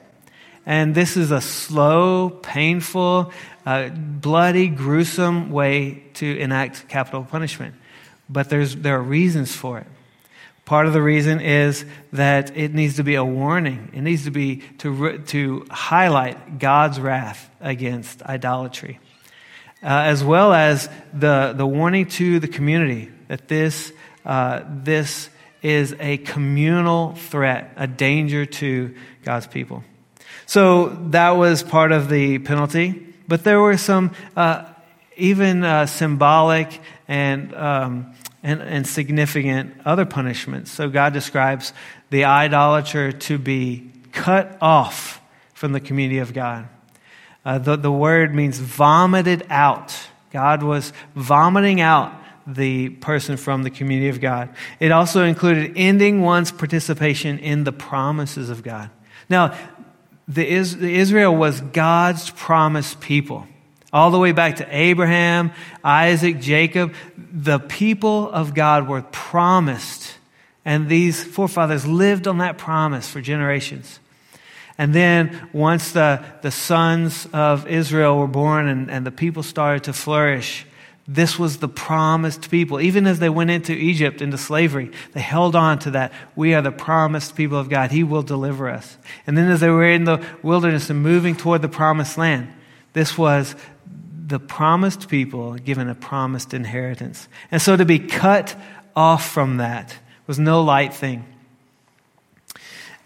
And 0.66 0.94
this 0.94 1.16
is 1.16 1.32
a 1.32 1.40
slow, 1.40 2.30
painful, 2.30 3.32
uh, 3.66 3.90
bloody, 3.90 4.68
gruesome 4.68 5.50
way 5.50 6.04
to 6.16 6.38
enact 6.38 6.90
capital 6.90 7.24
punishment. 7.24 7.76
But 8.30 8.50
there's, 8.50 8.76
there 8.76 8.98
are 8.98 9.02
reasons 9.02 9.56
for 9.56 9.80
it. 9.80 9.88
Part 10.66 10.86
of 10.86 10.92
the 10.92 11.02
reason 11.02 11.40
is 11.40 11.86
that 12.12 12.58
it 12.58 12.74
needs 12.74 12.98
to 12.98 13.04
be 13.04 13.16
a 13.16 13.24
warning. 13.24 13.90
It 13.94 14.02
needs 14.02 14.26
to 14.26 14.32
be 14.32 14.58
to, 14.80 15.20
to 15.20 15.66
highlight 15.70 16.60
God's 16.60 17.00
wrath 17.00 17.50
against 17.62 18.22
idolatry 18.22 19.00
uh, 19.84 19.88
as 19.88 20.24
well 20.24 20.54
as 20.54 20.90
the, 21.14 21.54
the 21.56 21.66
warning 21.66 22.08
to 22.08 22.40
the 22.40 22.48
community 22.48 23.12
that 23.28 23.48
this, 23.48 23.92
uh, 24.26 24.62
this 24.68 25.30
is 25.62 25.96
a 26.00 26.18
communal 26.18 27.14
threat, 27.14 27.74
a 27.76 27.88
danger 27.88 28.46
to 28.46 28.96
God's 29.24 29.48
people. 29.48 29.84
So 30.46 30.90
that 31.10 31.32
was 31.32 31.64
part 31.64 31.92
of 31.92 32.10
the 32.10 32.40
penalty, 32.40 33.14
but 33.28 33.44
there 33.44 33.60
were 33.60 33.78
some 33.78 34.12
uh, 34.36 34.66
even 35.18 35.64
uh, 35.64 35.86
symbolic 35.86 36.80
and, 37.08 37.54
um, 37.54 38.14
and, 38.44 38.62
and 38.62 38.88
significant 38.88 39.76
other 39.86 40.06
punishments. 40.06 40.72
So 40.72 40.90
God 40.90 41.14
describes 41.14 41.74
the 42.10 42.26
idolater 42.26 43.12
to 43.12 43.38
be 43.38 43.92
cut 44.14 44.58
off 44.62 45.22
from 45.54 45.74
the 45.74 45.80
community 45.80 46.20
of 46.20 46.34
God. 46.34 46.70
Uh, 47.48 47.58
the, 47.58 47.78
the 47.78 47.92
word 47.92 48.36
means 48.36 48.60
vomited 48.60 49.46
out. 49.50 49.98
God 50.32 50.64
was 50.64 50.92
vomiting 51.16 51.80
out 51.80 52.14
the 52.46 52.90
person 52.90 53.38
from 53.38 53.64
the 53.64 53.70
community 53.70 54.10
of 54.10 54.20
God. 54.20 54.50
It 54.82 54.92
also 54.92 55.24
included 55.24 55.72
ending 55.78 56.20
one's 56.20 56.52
participation 56.52 57.40
in 57.40 57.64
the 57.64 57.72
promises 57.72 58.50
of 58.50 58.64
God. 58.64 58.90
Now, 59.30 59.58
the, 60.28 60.46
Is- 60.46 60.76
the 60.76 60.94
Israel 60.94 61.34
was 61.34 61.62
God's 61.62 62.30
promised 62.32 63.00
people. 63.00 63.48
All 63.94 64.12
the 64.12 64.20
way 64.20 64.34
back 64.34 64.58
to 64.58 64.68
Abraham, 64.70 65.54
Isaac, 65.86 66.42
Jacob, 66.42 66.94
the 67.16 67.60
people 67.60 68.30
of 68.30 68.56
God 68.56 68.90
were 68.90 69.04
promised, 69.04 70.18
and 70.66 70.90
these 70.90 71.24
forefathers 71.24 71.88
lived 71.88 72.28
on 72.28 72.40
that 72.40 72.58
promise 72.58 73.08
for 73.08 73.22
generations. 73.22 74.02
And 74.78 74.94
then 74.94 75.50
once 75.54 75.92
the, 75.92 76.24
the 76.42 76.52
sons 76.52 77.28
of 77.34 77.68
Israel 77.68 78.20
were 78.20 78.28
born 78.28 78.68
and, 78.68 78.92
and 78.92 79.06
the 79.06 79.12
people 79.12 79.42
started 79.42 79.86
to 79.86 79.94
flourish, 79.94 80.66
this 81.08 81.40
was 81.40 81.58
the 81.58 81.70
promised 81.70 82.52
people. 82.52 82.82
Even 82.82 83.08
as 83.08 83.20
they 83.20 83.30
went 83.30 83.50
into 83.50 83.72
Egypt, 83.72 84.22
into 84.22 84.38
slavery, 84.38 84.92
they 85.14 85.22
held 85.22 85.56
on 85.56 85.80
to 85.80 85.92
that. 85.92 86.12
We 86.36 86.54
are 86.54 86.62
the 86.62 86.72
promised 86.72 87.36
people 87.36 87.58
of 87.58 87.70
God. 87.70 87.92
He 87.92 88.04
will 88.04 88.24
deliver 88.24 88.70
us. 88.70 88.98
And 89.26 89.38
then 89.38 89.50
as 89.50 89.62
they 89.62 89.70
were 89.70 89.90
in 89.90 90.04
the 90.04 90.24
wilderness 90.44 90.90
and 90.90 91.02
moving 91.02 91.36
toward 91.36 91.62
the 91.62 91.70
promised 91.70 92.18
land, 92.18 92.54
this 92.94 93.18
was 93.18 93.56
the 94.28 94.40
promised 94.40 95.08
people 95.08 95.56
given 95.56 95.88
a 95.88 95.96
promised 95.96 96.54
inheritance. 96.54 97.30
And 97.50 97.62
so 97.62 97.78
to 97.78 97.86
be 97.86 98.00
cut 98.00 98.60
off 98.94 99.30
from 99.30 99.58
that 99.58 99.98
was 100.28 100.38
no 100.38 100.62
light 100.62 100.94
thing, 100.94 101.24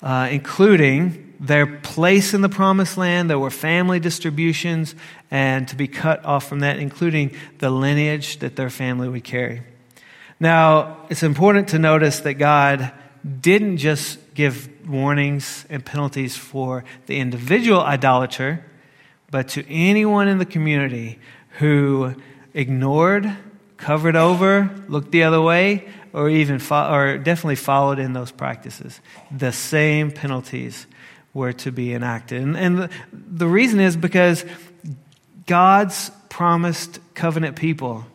uh, 0.02 0.28
including 0.32 1.31
their 1.42 1.66
place 1.66 2.36
in 2.36 2.42
the 2.42 2.50
promised 2.50 2.98
land. 2.98 3.30
There 3.30 3.40
were 3.40 3.50
family 3.50 4.00
distributions, 4.00 4.96
and 5.32 5.68
to 5.68 5.76
be 5.76 5.88
cut 5.88 6.24
off 6.24 6.48
from 6.48 6.60
that, 6.60 6.78
including 6.78 7.36
the 7.58 7.72
lineage 7.72 8.38
that 8.40 8.56
their 8.56 8.70
family 8.70 9.10
would 9.10 9.24
carry. 9.24 9.64
Now, 10.40 11.06
it's 11.10 11.24
important 11.24 11.70
to 11.70 11.80
notice 11.80 12.20
that 12.22 12.36
God 12.36 12.92
didn't 13.42 13.78
just 13.78 14.20
give 14.36 14.70
warnings 14.88 15.66
and 15.70 15.84
penalties 15.84 16.38
for 16.38 16.84
the 17.08 17.20
individual 17.20 17.82
idolater, 17.82 18.64
but 19.32 19.50
to 19.50 19.68
anyone 19.68 20.28
in 20.28 20.38
the 20.38 20.46
community 20.46 21.20
who 21.58 22.16
ignored, 22.54 23.36
covered 23.78 24.16
over, 24.16 24.70
looked 24.88 25.12
the 25.12 25.24
other 25.24 25.42
way, 25.42 25.88
or 26.14 26.30
even 26.30 26.60
fo- 26.60 26.92
or 26.92 27.18
definitely 27.18 27.56
followed 27.56 27.98
in 27.98 28.14
those 28.14 28.32
practices. 28.32 29.00
The 29.32 29.52
same 29.52 30.12
penalties 30.12 30.86
were 31.34 31.54
to 31.54 31.72
be 31.72 31.94
enacted. 31.94 32.42
And, 32.42 32.58
and 32.58 32.78
the, 32.78 32.90
the 33.12 33.48
reason 33.48 33.80
is 33.80 33.96
because 33.96 34.46
God's 35.46 36.12
promised 36.30 37.00
covenant 37.14 37.56
people 37.56 38.06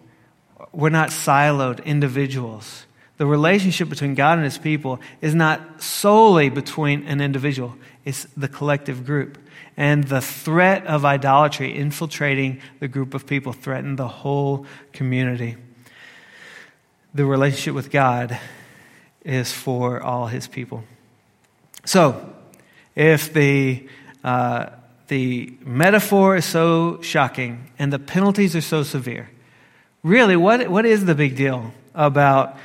were 0.72 0.90
not 0.90 1.10
siloed 1.10 1.84
individuals. 1.84 2.86
The 3.16 3.26
relationship 3.26 3.88
between 3.88 4.14
God 4.14 4.38
and 4.38 4.44
his 4.44 4.58
people 4.58 5.00
is 5.20 5.34
not 5.34 5.82
solely 5.82 6.50
between 6.50 7.06
an 7.06 7.20
individual, 7.20 7.74
it's 8.04 8.24
the 8.36 8.48
collective 8.48 9.04
group. 9.04 9.38
And 9.78 10.04
the 10.04 10.22
threat 10.22 10.86
of 10.86 11.04
idolatry 11.04 11.76
infiltrating 11.76 12.60
the 12.80 12.88
group 12.88 13.12
of 13.12 13.26
people 13.26 13.52
threatened 13.52 13.98
the 13.98 14.08
whole 14.08 14.64
community. 14.92 15.56
The 17.14 17.26
relationship 17.26 17.74
with 17.74 17.90
God 17.90 18.38
is 19.24 19.52
for 19.52 20.00
all 20.00 20.28
his 20.28 20.46
people. 20.46 20.84
So, 21.84 22.34
if 22.96 23.32
the, 23.32 23.86
uh, 24.24 24.70
the 25.08 25.56
metaphor 25.60 26.36
is 26.36 26.44
so 26.44 27.00
shocking 27.02 27.70
and 27.78 27.92
the 27.92 27.98
penalties 27.98 28.56
are 28.56 28.60
so 28.62 28.82
severe, 28.82 29.30
really, 30.02 30.34
what, 30.34 30.68
what 30.68 30.86
is 30.86 31.04
the 31.04 31.14
big 31.14 31.36
deal 31.36 31.72
about 31.94 32.58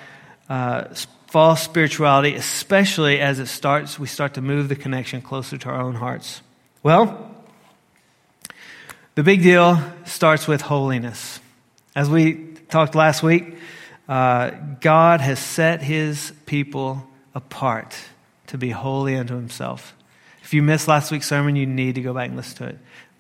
uh, 0.49 0.85
false 1.27 1.61
spirituality, 1.61 2.35
especially 2.35 3.19
as 3.19 3.39
it 3.39 3.47
starts, 3.47 3.99
we 3.99 4.07
start 4.07 4.33
to 4.33 4.41
move 4.41 4.69
the 4.69 4.75
connection 4.75 5.21
closer 5.21 5.57
to 5.57 5.69
our 5.69 5.81
own 5.81 5.95
hearts? 5.95 6.41
Well, 6.81 7.35
the 9.15 9.23
big 9.23 9.43
deal 9.43 9.81
starts 10.05 10.47
with 10.47 10.61
holiness. 10.61 11.39
As 11.95 12.09
we 12.09 12.55
talked 12.69 12.95
last 12.95 13.21
week, 13.21 13.57
uh, 14.07 14.51
God 14.79 15.21
has 15.21 15.39
set 15.39 15.81
his 15.81 16.33
people 16.45 17.05
apart 17.35 17.97
to 18.47 18.57
be 18.57 18.69
holy 18.69 19.15
unto 19.15 19.35
himself. 19.35 19.93
If 20.51 20.55
you 20.55 20.63
missed 20.63 20.89
last 20.89 21.13
week's 21.13 21.29
sermon, 21.29 21.55
you 21.55 21.65
need 21.65 21.95
to 21.95 22.01
go 22.01 22.13
back 22.13 22.27
and 22.27 22.35
listen 22.35 22.57
to 22.57 22.65
it. 22.65 22.79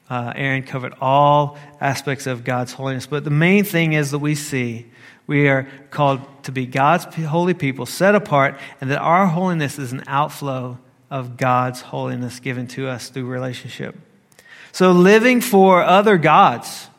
Uh, 0.09 0.33
Aaron 0.35 0.63
covered 0.63 0.93
all 0.99 1.57
aspects 1.79 2.27
of 2.27 2.43
God's 2.43 2.73
holiness. 2.73 3.07
But 3.07 3.23
the 3.23 3.29
main 3.29 3.63
thing 3.63 3.93
is 3.93 4.11
that 4.11 4.19
we 4.19 4.35
see 4.35 4.87
we 5.27 5.47
are 5.47 5.65
called 5.91 6.19
to 6.43 6.51
be 6.51 6.65
God's 6.65 7.05
holy 7.05 7.53
people, 7.53 7.85
set 7.85 8.15
apart, 8.15 8.59
and 8.81 8.91
that 8.91 8.97
our 8.97 9.27
holiness 9.27 9.79
is 9.79 9.93
an 9.93 10.03
outflow 10.07 10.77
of 11.09 11.37
God's 11.37 11.79
holiness 11.79 12.41
given 12.41 12.67
to 12.67 12.89
us 12.89 13.07
through 13.07 13.27
relationship. 13.27 13.95
So 14.73 14.91
living 14.91 15.39
for 15.39 15.81
other 15.81 16.17
gods, 16.17 16.89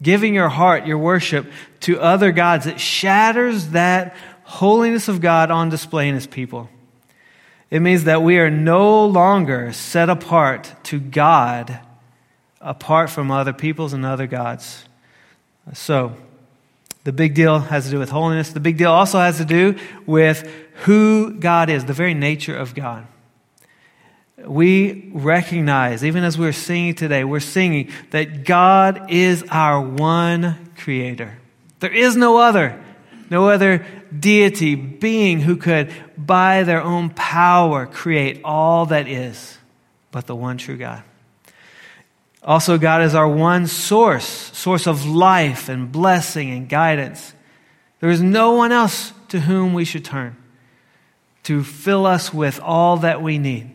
giving 0.00 0.32
your 0.32 0.48
heart, 0.48 0.86
your 0.86 0.96
worship 0.96 1.44
to 1.80 2.00
other 2.00 2.32
gods, 2.32 2.66
it 2.66 2.80
shatters 2.80 3.68
that 3.72 4.16
holiness 4.44 5.08
of 5.08 5.20
God 5.20 5.50
on 5.50 5.68
display 5.68 6.08
in 6.08 6.14
his 6.14 6.26
people. 6.26 6.70
It 7.70 7.80
means 7.80 8.04
that 8.04 8.22
we 8.22 8.38
are 8.38 8.50
no 8.50 9.04
longer 9.06 9.72
set 9.72 10.08
apart 10.08 10.74
to 10.84 11.00
God 11.00 11.80
apart 12.60 13.10
from 13.10 13.30
other 13.30 13.52
peoples 13.52 13.92
and 13.92 14.04
other 14.04 14.26
gods. 14.26 14.84
So, 15.72 16.14
the 17.04 17.12
big 17.12 17.34
deal 17.34 17.58
has 17.58 17.84
to 17.84 17.90
do 17.90 17.98
with 17.98 18.10
holiness. 18.10 18.50
The 18.50 18.60
big 18.60 18.78
deal 18.78 18.90
also 18.90 19.18
has 19.18 19.36
to 19.36 19.44
do 19.44 19.78
with 20.06 20.50
who 20.84 21.34
God 21.34 21.68
is, 21.68 21.84
the 21.84 21.92
very 21.92 22.14
nature 22.14 22.56
of 22.56 22.74
God. 22.74 23.06
We 24.38 25.10
recognize, 25.12 26.02
even 26.04 26.24
as 26.24 26.38
we're 26.38 26.52
singing 26.52 26.94
today, 26.94 27.24
we're 27.24 27.40
singing 27.40 27.90
that 28.10 28.44
God 28.44 29.10
is 29.10 29.44
our 29.50 29.80
one 29.80 30.70
creator. 30.76 31.38
There 31.80 31.92
is 31.92 32.16
no 32.16 32.38
other, 32.38 32.82
no 33.30 33.48
other 33.48 33.84
deity, 34.16 34.74
being 34.74 35.40
who 35.40 35.56
could, 35.56 35.92
by 36.16 36.62
their 36.62 36.82
own 36.82 37.10
power, 37.10 37.86
create 37.86 38.40
all 38.44 38.86
that 38.86 39.08
is, 39.08 39.58
but 40.10 40.26
the 40.26 40.36
one 40.36 40.58
true 40.58 40.76
God. 40.76 41.02
Also, 42.42 42.76
God 42.76 43.02
is 43.02 43.14
our 43.14 43.28
one 43.28 43.66
source, 43.66 44.26
source 44.26 44.86
of 44.86 45.06
life 45.06 45.68
and 45.68 45.90
blessing 45.90 46.50
and 46.50 46.68
guidance. 46.68 47.32
There 48.00 48.10
is 48.10 48.20
no 48.20 48.52
one 48.52 48.70
else 48.70 49.12
to 49.28 49.40
whom 49.40 49.72
we 49.72 49.84
should 49.84 50.04
turn 50.04 50.36
to 51.44 51.62
fill 51.62 52.06
us 52.06 52.32
with 52.32 52.58
all 52.60 52.96
that 52.98 53.22
we 53.22 53.38
need, 53.38 53.70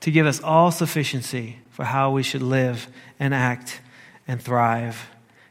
to 0.00 0.10
give 0.10 0.26
us 0.26 0.42
all 0.42 0.70
sufficiency 0.70 1.58
for 1.70 1.84
how 1.84 2.10
we 2.10 2.22
should 2.22 2.42
live 2.42 2.88
and 3.20 3.34
act 3.34 3.80
and 4.26 4.40
thrive. 4.40 5.08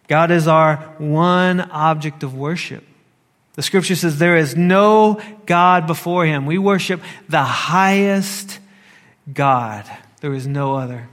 God 0.08 0.32
is 0.32 0.48
our 0.48 0.78
one 0.98 1.62
object 1.62 2.24
of 2.24 2.36
worship. 2.36 2.84
The 3.54 3.62
scripture 3.62 3.96
says 3.96 4.18
there 4.18 4.38
is 4.38 4.56
no 4.56 5.22
God 5.46 5.88
before 5.88 6.26
him. 6.26 6.46
We 6.46 6.58
worship 6.58 7.02
the 7.28 7.44
highest 7.44 8.60
God. 9.32 9.86
There 10.22 10.34
is 10.34 10.48
no 10.48 10.76
other. 10.76 11.10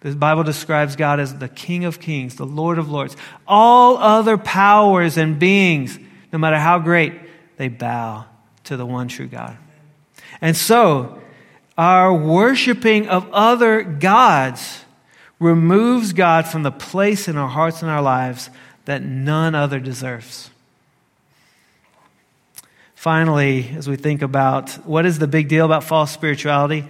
The 0.00 0.14
Bible 0.14 0.44
describes 0.44 0.96
God 0.96 1.18
as 1.18 1.38
the 1.38 1.48
King 1.48 1.84
of 1.84 2.00
kings, 2.00 2.36
the 2.36 2.46
Lord 2.46 2.78
of 2.78 2.90
lords. 2.90 3.16
All 3.46 3.96
other 3.96 4.36
powers 4.36 5.16
and 5.16 5.38
beings, 5.38 5.98
no 6.32 6.38
matter 6.38 6.58
how 6.58 6.78
great, 6.78 7.14
they 7.56 7.68
bow 7.68 8.26
to 8.64 8.76
the 8.76 8.86
one 8.86 9.08
true 9.08 9.26
God. 9.26 9.56
And 10.40 10.56
so, 10.56 11.20
our 11.76 12.12
worshiping 12.12 13.08
of 13.08 13.30
other 13.32 13.82
gods 13.82 14.84
removes 15.38 16.12
God 16.12 16.46
from 16.46 16.62
the 16.62 16.70
place 16.70 17.26
in 17.28 17.36
our 17.36 17.48
hearts 17.48 17.82
and 17.82 17.90
our 17.90 18.02
lives 18.02 18.50
that 18.84 19.02
none 19.02 19.54
other 19.54 19.80
deserves. 19.80 20.50
Finally, 23.04 23.68
as 23.76 23.86
we 23.86 23.96
think 23.96 24.22
about 24.22 24.70
what 24.86 25.04
is 25.04 25.18
the 25.18 25.26
big 25.26 25.46
deal 25.46 25.66
about 25.66 25.84
false 25.84 26.10
spirituality, 26.10 26.86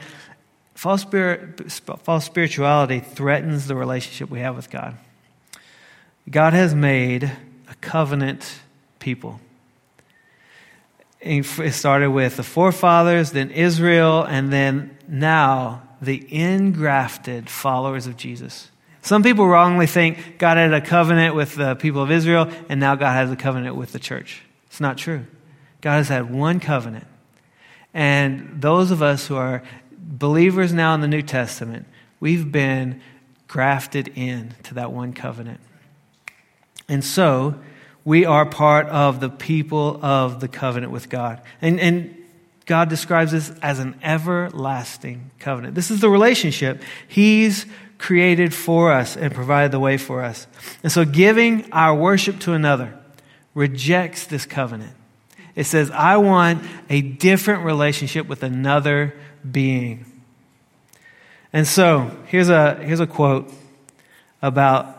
false, 0.76 1.02
spirit, 1.02 1.73
false 2.04 2.25
spirituality 2.25 3.00
threatens 3.00 3.66
the 3.66 3.75
relationship 3.75 4.30
we 4.30 4.38
have 4.38 4.54
with 4.54 4.71
God. 4.71 4.97
God 6.30 6.52
has 6.52 6.73
made 6.73 7.25
a 7.25 7.75
covenant 7.80 8.61
people. 9.00 9.40
It 11.21 11.73
started 11.73 12.11
with 12.11 12.37
the 12.37 12.44
forefathers, 12.44 13.33
then 13.33 13.50
Israel, 13.50 14.23
and 14.23 14.52
then 14.52 14.97
now 15.09 15.83
the 16.00 16.25
engrafted 16.33 17.50
followers 17.50 18.06
of 18.06 18.16
Jesus. 18.16 18.71
Some 19.02 19.25
people 19.25 19.49
wrongly 19.49 19.88
think 19.88 20.38
God 20.38 20.59
had 20.59 20.73
a 20.73 20.80
covenant 20.80 21.35
with 21.35 21.56
the 21.56 21.75
people 21.75 22.02
of 22.02 22.12
Israel, 22.12 22.49
and 22.68 22.78
now 22.78 22.94
God 22.94 23.14
has 23.14 23.33
a 23.33 23.37
covenant 23.37 23.75
with 23.75 23.90
the 23.90 23.99
church. 23.99 24.42
It's 24.68 24.78
not 24.78 24.97
true. 24.97 25.26
God 25.84 25.98
has 25.98 26.08
had 26.08 26.34
one 26.34 26.58
covenant. 26.58 27.06
And 27.92 28.60
those 28.60 28.90
of 28.90 29.02
us 29.02 29.28
who 29.28 29.36
are 29.36 29.62
believers 29.96 30.72
now 30.72 30.94
in 30.94 31.00
the 31.00 31.08
New 31.08 31.22
Testament, 31.22 31.86
We've 32.24 32.50
been 32.50 33.02
grafted 33.48 34.08
in 34.14 34.54
to 34.62 34.74
that 34.74 34.90
one 34.90 35.12
covenant. 35.12 35.60
And 36.88 37.04
so, 37.04 37.56
we 38.02 38.24
are 38.24 38.46
part 38.46 38.86
of 38.86 39.20
the 39.20 39.28
people 39.28 40.02
of 40.02 40.40
the 40.40 40.48
covenant 40.48 40.90
with 40.90 41.10
God. 41.10 41.42
And, 41.60 41.78
and 41.78 42.16
God 42.64 42.88
describes 42.88 43.32
this 43.32 43.50
as 43.60 43.78
an 43.78 43.98
everlasting 44.02 45.32
covenant. 45.38 45.74
This 45.74 45.90
is 45.90 46.00
the 46.00 46.08
relationship 46.08 46.82
He's 47.06 47.66
created 47.98 48.54
for 48.54 48.90
us 48.90 49.18
and 49.18 49.34
provided 49.34 49.70
the 49.70 49.80
way 49.80 49.98
for 49.98 50.22
us. 50.24 50.46
And 50.82 50.90
so, 50.90 51.04
giving 51.04 51.70
our 51.72 51.94
worship 51.94 52.38
to 52.40 52.54
another 52.54 52.98
rejects 53.52 54.26
this 54.26 54.46
covenant. 54.46 54.96
It 55.54 55.64
says, 55.64 55.90
I 55.90 56.16
want 56.16 56.64
a 56.90 57.00
different 57.00 57.64
relationship 57.64 58.26
with 58.26 58.42
another 58.42 59.14
being. 59.49 60.04
And 61.52 61.66
so, 61.66 62.11
here's 62.26 62.49
a, 62.49 62.75
here's 62.75 63.00
a 63.00 63.06
quote 63.06 63.52
about 64.42 64.94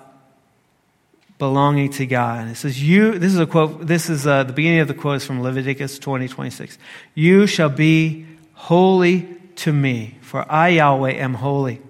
belonging 1.37 1.91
to 1.91 2.05
God. 2.05 2.47
It 2.47 2.55
says, 2.55 2.81
You, 2.81 3.19
this 3.19 3.33
is 3.33 3.39
a 3.39 3.45
quote, 3.45 3.85
this 3.85 4.09
is 4.09 4.25
uh, 4.25 4.43
the 4.43 4.53
beginning 4.53 4.79
of 4.79 4.87
the 4.87 4.93
quote 4.93 5.17
is 5.17 5.25
from 5.25 5.41
Leviticus 5.41 5.99
20, 5.99 6.27
26. 6.29 6.77
You 7.13 7.45
shall 7.47 7.69
be 7.69 8.25
holy 8.53 9.27
to 9.57 9.73
me, 9.73 10.17
for 10.21 10.49
I, 10.49 10.69
Yahweh, 10.69 11.11
am 11.11 11.33
holy. 11.33 11.81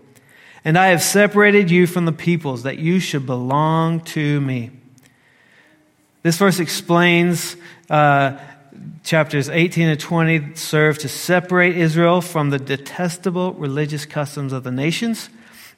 And 0.63 0.79
I 0.79 0.87
have 0.87 1.03
separated 1.03 1.69
you 1.69 1.85
from 1.85 2.05
the 2.05 2.11
peoples 2.11 2.63
that 2.63 2.79
you 2.79 2.99
should 2.99 3.27
belong 3.27 3.99
to 4.01 4.41
me. 4.41 4.71
This 6.23 6.37
verse 6.37 6.59
explains 6.59 7.55
uh, 7.87 8.37
chapters 9.03 9.49
18 9.49 9.87
and 9.87 9.99
20 9.99 10.55
serve 10.55 10.97
to 10.99 11.07
separate 11.07 11.77
Israel 11.77 12.21
from 12.21 12.49
the 12.49 12.59
detestable 12.59 13.53
religious 13.53 14.05
customs 14.05 14.53
of 14.53 14.63
the 14.63 14.71
nations. 14.71 15.29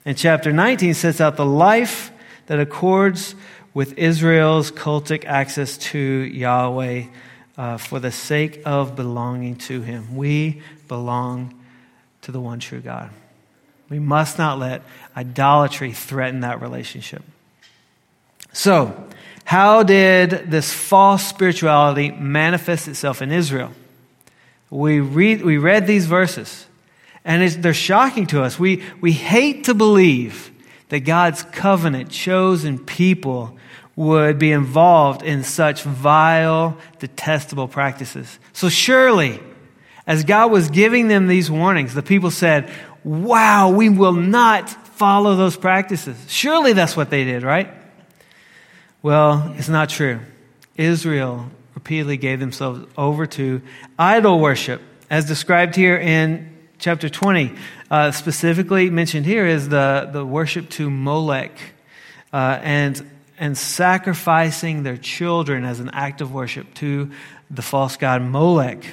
And 0.05 0.17
chapter 0.17 0.53
19 0.53 0.93
sets 0.93 1.19
out 1.19 1.35
the 1.35 1.45
life 1.45 2.11
that 2.47 2.59
accords 2.59 3.35
with 3.73 3.97
Israel's 3.97 4.71
cultic 4.71 5.25
access 5.25 5.77
to 5.77 5.99
Yahweh 5.99 7.05
uh, 7.57 7.77
for 7.77 7.99
the 7.99 8.11
sake 8.11 8.61
of 8.65 8.95
belonging 8.95 9.55
to 9.55 9.81
Him. 9.81 10.15
We 10.15 10.61
belong 10.87 11.53
to 12.21 12.31
the 12.31 12.39
one 12.39 12.59
true 12.59 12.79
God. 12.79 13.09
We 13.89 13.99
must 13.99 14.37
not 14.37 14.59
let 14.59 14.81
idolatry 15.15 15.93
threaten 15.93 16.41
that 16.41 16.61
relationship. 16.61 17.23
So, 18.53 19.07
how 19.47 19.81
did 19.81 20.51
this 20.51 20.73
false 20.73 21.25
spirituality 21.25 22.11
manifest 22.11 22.89
itself 22.89 23.21
in 23.21 23.31
Israel? 23.31 23.71
We, 24.69 24.99
read, 24.99 25.41
we 25.41 25.57
read 25.57 25.87
these 25.87 26.05
verses, 26.05 26.65
and 27.23 27.49
they're 27.63 27.73
shocking 27.73 28.27
to 28.27 28.43
us. 28.43 28.59
We, 28.59 28.83
we 28.99 29.13
hate 29.13 29.63
to 29.63 29.73
believe 29.73 30.51
that 30.89 31.05
God's 31.05 31.43
covenant 31.43 32.09
chosen 32.09 32.77
people 32.77 33.57
would 33.95 34.37
be 34.37 34.51
involved 34.51 35.23
in 35.23 35.45
such 35.45 35.83
vile, 35.83 36.77
detestable 36.99 37.69
practices. 37.69 38.39
So 38.51 38.67
surely, 38.67 39.39
as 40.05 40.25
God 40.25 40.51
was 40.51 40.69
giving 40.69 41.07
them 41.07 41.27
these 41.27 41.49
warnings, 41.49 41.93
the 41.93 42.03
people 42.03 42.31
said, 42.31 42.69
Wow, 43.05 43.69
we 43.69 43.87
will 43.87 44.11
not 44.11 44.69
follow 44.97 45.37
those 45.37 45.55
practices. 45.55 46.17
Surely 46.27 46.73
that's 46.73 46.97
what 46.97 47.09
they 47.09 47.23
did, 47.23 47.43
right? 47.43 47.69
Well, 49.01 49.53
it's 49.57 49.69
not 49.69 49.89
true. 49.89 50.19
Israel 50.75 51.49
repeatedly 51.75 52.17
gave 52.17 52.39
themselves 52.39 52.85
over 52.97 53.25
to 53.25 53.61
idol 53.97 54.39
worship, 54.39 54.81
as 55.09 55.25
described 55.25 55.75
here 55.75 55.97
in 55.97 56.53
chapter 56.79 57.09
20. 57.09 57.53
Uh, 57.89 58.11
specifically 58.11 58.89
mentioned 58.89 59.25
here 59.25 59.45
is 59.45 59.69
the, 59.69 60.09
the 60.11 60.25
worship 60.25 60.69
to 60.71 60.89
Molech. 60.89 61.57
Uh, 62.33 62.59
and 62.61 63.09
and 63.37 63.57
sacrificing 63.57 64.83
their 64.83 64.97
children 64.97 65.63
as 65.63 65.79
an 65.79 65.89
act 65.93 66.21
of 66.21 66.33
worship 66.33 66.73
to 66.75 67.11
the 67.49 67.61
false 67.61 67.97
god 67.97 68.21
Molech. 68.21 68.83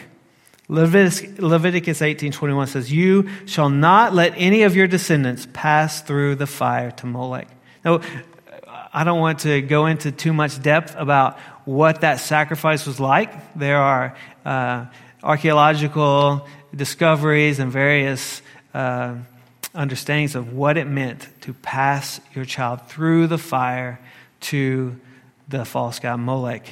Leviticus, 0.69 1.39
Leviticus 1.39 2.01
18:21 2.01 2.69
says, 2.69 2.93
"You 2.93 3.29
shall 3.47 3.69
not 3.69 4.15
let 4.15 4.33
any 4.37 4.63
of 4.63 4.77
your 4.77 4.87
descendants 4.87 5.47
pass 5.53 6.01
through 6.01 6.37
the 6.37 6.47
fire 6.47 6.91
to 6.93 7.07
Molech." 7.07 7.49
Now, 7.85 8.01
I 8.97 9.03
don't 9.03 9.19
want 9.19 9.41
to 9.41 9.61
go 9.61 9.87
into 9.87 10.13
too 10.13 10.33
much 10.33 10.63
depth 10.63 10.95
about 10.97 11.37
what 11.65 12.03
that 12.03 12.21
sacrifice 12.21 12.87
was 12.87 13.01
like. 13.01 13.57
There 13.57 13.79
are 13.79 14.17
uh, 14.45 14.87
archaeological 15.21 16.47
discoveries 16.73 17.59
and 17.59 17.73
various 17.73 18.41
uh, 18.73 19.17
understandings 19.75 20.37
of 20.37 20.53
what 20.53 20.77
it 20.77 20.87
meant 20.87 21.27
to 21.41 21.53
pass 21.55 22.21
your 22.37 22.45
child 22.45 22.87
through 22.87 23.27
the 23.27 23.37
fire 23.37 23.99
to 24.43 24.95
the 25.49 25.65
false 25.65 25.99
god 25.99 26.21
Molech. 26.21 26.69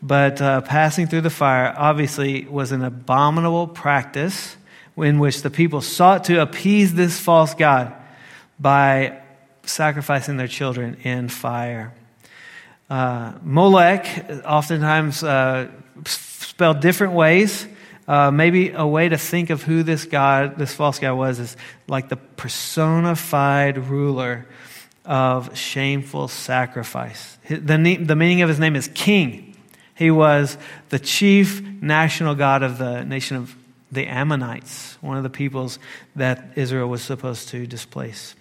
But 0.00 0.40
uh, 0.40 0.60
passing 0.60 1.08
through 1.08 1.22
the 1.22 1.30
fire 1.30 1.74
obviously 1.76 2.44
was 2.44 2.70
an 2.70 2.84
abominable 2.84 3.66
practice 3.66 4.56
in 4.96 5.18
which 5.18 5.42
the 5.42 5.50
people 5.50 5.80
sought 5.80 6.24
to 6.26 6.40
appease 6.40 6.94
this 6.94 7.18
false 7.18 7.54
god 7.54 7.92
by 8.60 9.19
sacrificing 9.70 10.36
their 10.36 10.48
children 10.48 10.96
in 11.04 11.28
fire. 11.28 11.94
Uh, 12.88 13.34
Molech, 13.42 14.26
oftentimes 14.44 15.22
uh, 15.22 15.68
spelled 16.04 16.80
different 16.80 17.12
ways. 17.12 17.66
Uh, 18.08 18.30
maybe 18.32 18.70
a 18.70 18.84
way 18.84 19.08
to 19.08 19.16
think 19.16 19.50
of 19.50 19.62
who 19.62 19.84
this 19.84 20.04
God, 20.04 20.58
this 20.58 20.74
false 20.74 20.98
God 20.98 21.14
was, 21.14 21.38
is 21.38 21.56
like 21.86 22.08
the 22.08 22.16
personified 22.16 23.78
ruler 23.78 24.46
of 25.04 25.56
shameful 25.56 26.26
sacrifice. 26.26 27.38
The, 27.48 27.96
the 27.96 28.16
meaning 28.16 28.42
of 28.42 28.48
his 28.48 28.58
name 28.58 28.74
is 28.74 28.88
king. 28.94 29.56
He 29.94 30.10
was 30.10 30.58
the 30.88 30.98
chief 30.98 31.62
national 31.62 32.34
god 32.34 32.62
of 32.62 32.78
the 32.78 33.04
nation 33.04 33.36
of 33.36 33.54
the 33.92 34.06
Ammonites, 34.06 34.96
one 35.00 35.16
of 35.16 35.22
the 35.22 35.30
peoples 35.30 35.78
that 36.16 36.52
Israel 36.56 36.88
was 36.88 37.02
supposed 37.02 37.48
to 37.50 37.66
displace. 37.66 38.34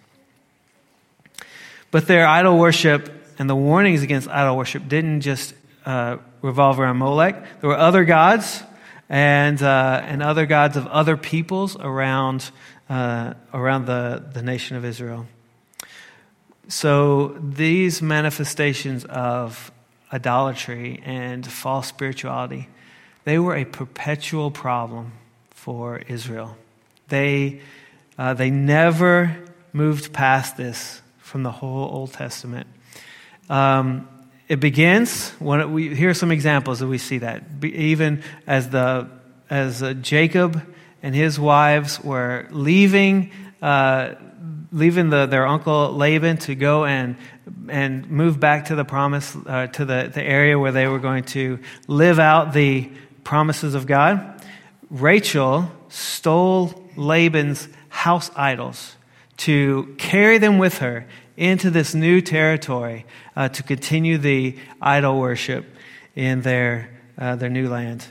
But 1.91 2.07
their 2.07 2.27
idol 2.27 2.57
worship 2.57 3.11
and 3.39 3.49
the 3.49 3.55
warnings 3.55 4.03
against 4.03 4.27
idol 4.27 4.57
worship 4.57 4.87
didn't 4.87 5.21
just 5.21 5.53
uh, 5.85 6.17
revolve 6.41 6.79
around 6.79 6.97
Molech. 6.97 7.61
There 7.61 7.69
were 7.69 7.77
other 7.77 8.05
gods 8.05 8.63
and, 9.07 9.61
uh, 9.61 10.01
and 10.05 10.21
other 10.21 10.45
gods 10.45 10.77
of 10.77 10.85
other 10.87 11.17
peoples 11.17 11.75
around, 11.75 12.51
uh, 12.89 13.33
around 13.53 13.85
the, 13.85 14.23
the 14.33 14.43
nation 14.43 14.77
of 14.77 14.85
Israel. 14.85 15.25
So 16.67 17.29
these 17.41 18.01
manifestations 18.01 19.03
of 19.05 19.71
idolatry 20.13 21.01
and 21.03 21.45
false 21.45 21.87
spirituality, 21.87 22.69
they 23.23 23.39
were 23.39 23.55
a 23.55 23.65
perpetual 23.65 24.51
problem 24.51 25.13
for 25.49 25.97
Israel. 26.07 26.55
They, 27.07 27.61
uh, 28.17 28.35
they 28.35 28.51
never 28.51 29.37
moved 29.73 30.13
past 30.13 30.57
this 30.57 31.01
from 31.29 31.43
the 31.43 31.51
whole 31.51 31.87
Old 31.93 32.11
Testament. 32.13 32.67
Um, 33.49 34.07
it 34.47 34.59
begins 34.59 35.29
when 35.39 35.71
we 35.71 35.93
here 35.95 36.09
are 36.09 36.15
some 36.15 36.31
examples 36.31 36.79
that 36.79 36.87
we 36.87 36.97
see 36.97 37.19
that 37.19 37.43
even 37.63 38.23
as 38.47 38.69
the 38.69 39.07
as 39.49 39.83
uh, 39.83 39.93
Jacob 39.93 40.61
and 41.03 41.13
his 41.13 41.39
wives 41.39 42.03
were 42.03 42.47
leaving 42.49 43.31
uh, 43.61 44.15
leaving 44.71 45.09
the, 45.09 45.25
their 45.25 45.45
uncle 45.45 45.91
Laban 45.95 46.37
to 46.37 46.55
go 46.55 46.85
and, 46.85 47.15
and 47.67 48.09
move 48.09 48.39
back 48.39 48.65
to 48.65 48.75
the 48.75 48.85
promise, 48.85 49.35
uh, 49.45 49.67
to 49.67 49.85
the, 49.85 50.11
the 50.13 50.21
area 50.21 50.57
where 50.57 50.71
they 50.71 50.87
were 50.87 50.99
going 50.99 51.23
to 51.23 51.59
live 51.87 52.19
out 52.19 52.53
the 52.53 52.89
promises 53.23 53.73
of 53.73 53.87
God. 53.87 54.43
Rachel 54.89 55.71
stole 55.89 56.89
Laban's 56.95 57.67
house 57.89 58.29
idols 58.35 58.95
to 59.39 59.95
carry 59.97 60.37
them 60.37 60.57
with 60.57 60.79
her 60.79 61.05
into 61.37 61.69
this 61.69 61.93
new 61.93 62.21
territory 62.21 63.05
uh, 63.35 63.49
to 63.49 63.63
continue 63.63 64.17
the 64.17 64.57
idol 64.81 65.19
worship 65.19 65.65
in 66.15 66.41
their, 66.41 66.89
uh, 67.17 67.35
their 67.35 67.49
new 67.49 67.69
land. 67.69 68.05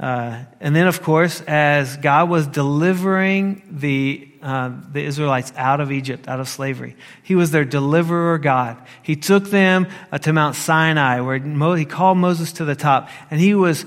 Uh, 0.00 0.42
and 0.60 0.74
then, 0.74 0.86
of 0.86 1.02
course, 1.02 1.42
as 1.42 1.96
God 1.98 2.28
was 2.28 2.46
delivering 2.46 3.62
the 3.70 4.28
uh, 4.42 4.72
the 4.90 5.00
Israelites 5.04 5.52
out 5.56 5.80
of 5.80 5.92
Egypt, 5.92 6.26
out 6.26 6.40
of 6.40 6.48
slavery. 6.48 6.96
He 7.22 7.36
was 7.36 7.52
their 7.52 7.64
deliverer 7.64 8.38
God. 8.38 8.76
He 9.00 9.14
took 9.14 9.50
them 9.50 9.86
uh, 10.10 10.18
to 10.18 10.32
Mount 10.32 10.56
Sinai, 10.56 11.20
where 11.20 11.38
Mo- 11.38 11.74
he 11.74 11.84
called 11.84 12.18
Moses 12.18 12.52
to 12.54 12.64
the 12.64 12.74
top, 12.74 13.08
and 13.30 13.38
he 13.38 13.54
was 13.54 13.86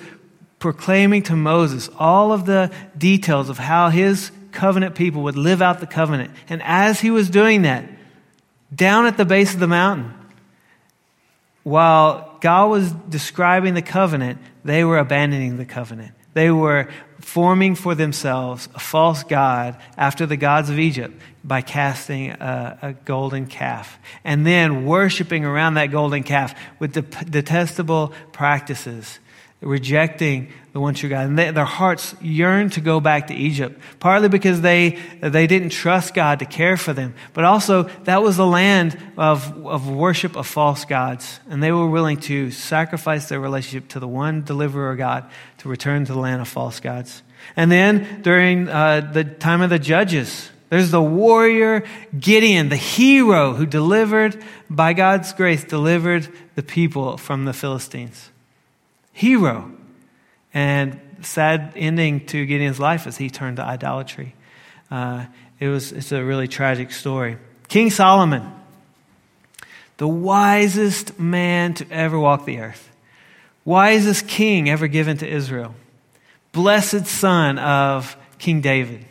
proclaiming 0.59 1.23
to 1.23 1.35
Moses 1.35 1.89
all 1.99 2.31
of 2.31 2.45
the 2.45 2.71
details 2.97 3.49
of 3.49 3.57
how 3.57 3.89
his 3.89 4.31
covenant 4.55 4.95
people 4.95 5.23
would 5.23 5.37
live 5.37 5.61
out 5.61 5.79
the 5.79 5.87
covenant. 5.87 6.31
And 6.49 6.61
as 6.63 6.99
he 6.99 7.11
was 7.11 7.29
doing 7.29 7.63
that, 7.63 7.85
down 8.73 9.05
at 9.05 9.17
the 9.17 9.25
base 9.25 9.53
of 9.53 9.59
the 9.59 9.67
mountain, 9.67 10.13
while 11.63 12.37
God 12.41 12.69
was 12.69 12.91
describing 12.91 13.73
the 13.73 13.81
covenant, 13.81 14.39
they 14.63 14.83
were 14.83 14.97
abandoning 14.97 15.57
the 15.57 15.65
covenant. 15.65 16.13
They 16.33 16.51
were 16.51 16.89
forming 17.21 17.75
for 17.75 17.95
themselves 17.95 18.69
a 18.75 18.79
false 18.79 19.23
God 19.23 19.77
after 19.97 20.25
the 20.25 20.37
gods 20.37 20.69
of 20.69 20.77
Egypt. 20.79 21.19
by 21.45 21.61
casting 21.61 22.31
a, 22.31 22.79
a, 22.81 22.93
golden 23.05 23.45
calf 23.45 23.99
and 24.23 24.45
then 24.45 24.85
worshiping 24.85 25.45
around 25.45 25.75
that 25.75 25.91
golden 25.91 26.23
calf 26.23 26.55
with 26.79 26.93
de- 26.93 27.25
detestable 27.25 28.13
practices, 28.31 29.19
rejecting 29.65 30.49
the 30.73 30.79
one 30.79 30.93
true 30.93 31.09
God. 31.09 31.25
And 31.25 31.39
they, 31.39 31.51
their 31.51 31.65
hearts 31.65 32.15
yearned 32.21 32.73
to 32.73 32.81
go 32.81 32.99
back 32.99 33.27
to 33.27 33.33
Egypt, 33.33 33.79
partly 33.99 34.29
because 34.29 34.61
they, 34.61 34.99
they 35.21 35.47
didn't 35.47 35.69
trust 35.69 36.13
God 36.13 36.39
to 36.39 36.45
care 36.45 36.77
for 36.77 36.93
them, 36.93 37.15
but 37.33 37.45
also 37.45 37.83
that 38.03 38.21
was 38.21 38.37
the 38.37 38.45
land 38.45 38.97
of, 39.17 39.65
of 39.65 39.89
worship 39.89 40.35
of 40.35 40.45
false 40.45 40.85
gods. 40.85 41.39
And 41.49 41.63
they 41.63 41.71
were 41.71 41.87
willing 41.87 42.17
to 42.21 42.51
sacrifice 42.51 43.27
their 43.27 43.39
relationship 43.39 43.89
to 43.89 43.99
the 43.99 44.07
one 44.07 44.43
deliverer 44.43 44.95
God 44.95 45.29
to 45.59 45.69
return 45.69 46.05
to 46.05 46.13
the 46.13 46.19
land 46.19 46.41
of 46.41 46.47
false 46.47 46.79
gods. 46.79 47.23
And 47.55 47.71
then 47.71 48.21
during 48.21 48.69
uh, 48.69 49.09
the 49.13 49.23
time 49.23 49.61
of 49.61 49.69
the 49.69 49.79
judges, 49.79 50.51
there's 50.69 50.91
the 50.91 51.01
warrior 51.01 51.83
Gideon, 52.19 52.69
the 52.69 52.75
hero 52.75 53.53
who 53.53 53.65
delivered, 53.65 54.43
by 54.69 54.93
God's 54.93 55.31
grace, 55.33 55.63
delivered 55.63 56.27
the 56.55 56.63
people 56.63 57.17
from 57.17 57.45
the 57.45 57.53
Philistines. 57.53 58.29
Hero. 59.15 59.71
And 60.53 60.99
sad 61.21 61.71
ending 61.77 62.25
to 62.27 62.45
Gideon's 62.45 62.79
life 62.79 63.07
as 63.07 63.15
he 63.15 63.29
turned 63.29 63.57
to 63.57 63.63
idolatry. 63.63 64.35
Uh, 64.91 65.25
it 65.57 65.69
was, 65.69 65.93
it's 65.93 66.11
a 66.11 66.21
really 66.21 66.49
tragic 66.49 66.91
story. 66.91 67.37
King 67.69 67.89
Solomon, 67.89 68.51
the 69.97 70.07
wisest 70.07 71.17
man 71.17 71.73
to 71.75 71.89
ever 71.89 72.19
walk 72.19 72.43
the 72.45 72.59
earth, 72.59 72.91
wisest 73.63 74.27
king 74.27 74.69
ever 74.69 74.87
given 74.87 75.17
to 75.17 75.27
Israel, 75.27 75.73
blessed 76.51 77.05
son 77.05 77.57
of 77.57 78.17
King 78.37 78.59
David. 78.59 79.05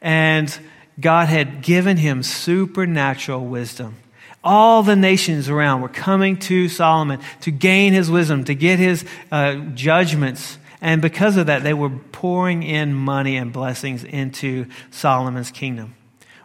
And 0.00 0.56
God 1.00 1.28
had 1.28 1.60
given 1.60 1.96
him 1.96 2.22
supernatural 2.22 3.44
wisdom. 3.44 3.96
All 4.44 4.82
the 4.82 4.94
nations 4.94 5.48
around 5.48 5.80
were 5.80 5.88
coming 5.88 6.36
to 6.40 6.68
Solomon 6.68 7.20
to 7.40 7.50
gain 7.50 7.94
his 7.94 8.10
wisdom, 8.10 8.44
to 8.44 8.54
get 8.54 8.78
his 8.78 9.04
uh, 9.32 9.56
judgments. 9.74 10.58
And 10.80 11.00
because 11.00 11.36
of 11.38 11.46
that, 11.46 11.62
they 11.62 11.74
were 11.74 11.90
pouring 11.90 12.62
in 12.62 12.94
money 12.94 13.36
and 13.36 13.52
blessings 13.52 14.04
into 14.04 14.66
Solomon's 14.90 15.50
kingdom. 15.50 15.94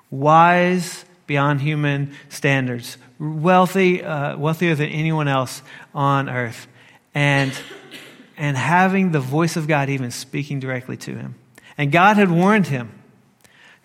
Wise 0.09 1.05
beyond 1.29 1.61
human 1.61 2.11
standards, 2.29 2.97
wealthy, 3.19 4.03
uh, 4.03 4.35
wealthier 4.35 4.73
than 4.73 4.89
anyone 4.89 5.27
else 5.27 5.61
on 5.93 6.27
earth, 6.27 6.67
and, 7.13 7.53
and 8.35 8.57
having 8.57 9.11
the 9.11 9.19
voice 9.19 9.55
of 9.55 9.67
God 9.67 9.89
even 9.89 10.09
speaking 10.09 10.59
directly 10.59 10.97
to 10.97 11.15
him. 11.15 11.35
And 11.77 11.91
God 11.91 12.17
had 12.17 12.31
warned 12.31 12.65
him 12.65 12.98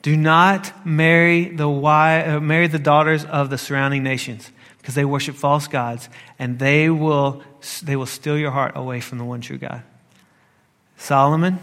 do 0.05 0.19
not 0.19 0.87
marry 0.87 1.49
the, 1.49 1.67
wife, 1.67 2.29
uh, 2.29 2.39
marry 2.39 2.67
the 2.67 2.79
daughters 2.79 3.25
of 3.25 3.49
the 3.49 3.57
surrounding 3.57 4.03
nations 4.03 4.53
because 4.77 4.95
they 4.95 5.05
worship 5.07 5.35
false 5.35 5.67
gods 5.67 6.11
and 6.39 6.59
they 6.59 6.91
will, 6.91 7.43
they 7.83 7.97
will 7.97 8.05
steal 8.05 8.37
your 8.37 8.51
heart 8.51 8.73
away 8.75 9.01
from 9.01 9.17
the 9.17 9.25
one 9.25 9.41
true 9.41 9.57
God. 9.57 9.83
Solomon, 10.99 11.59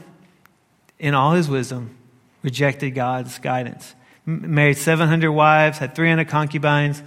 in 0.97 1.13
all 1.13 1.33
his 1.33 1.49
wisdom, 1.49 1.95
rejected 2.41 2.89
God's 2.95 3.37
guidance. 3.37 3.93
M- 4.27 4.55
married 4.55 4.77
700 4.79 5.31
wives, 5.31 5.77
had 5.77 5.93
300 5.93 6.27
concubines, 6.27 7.03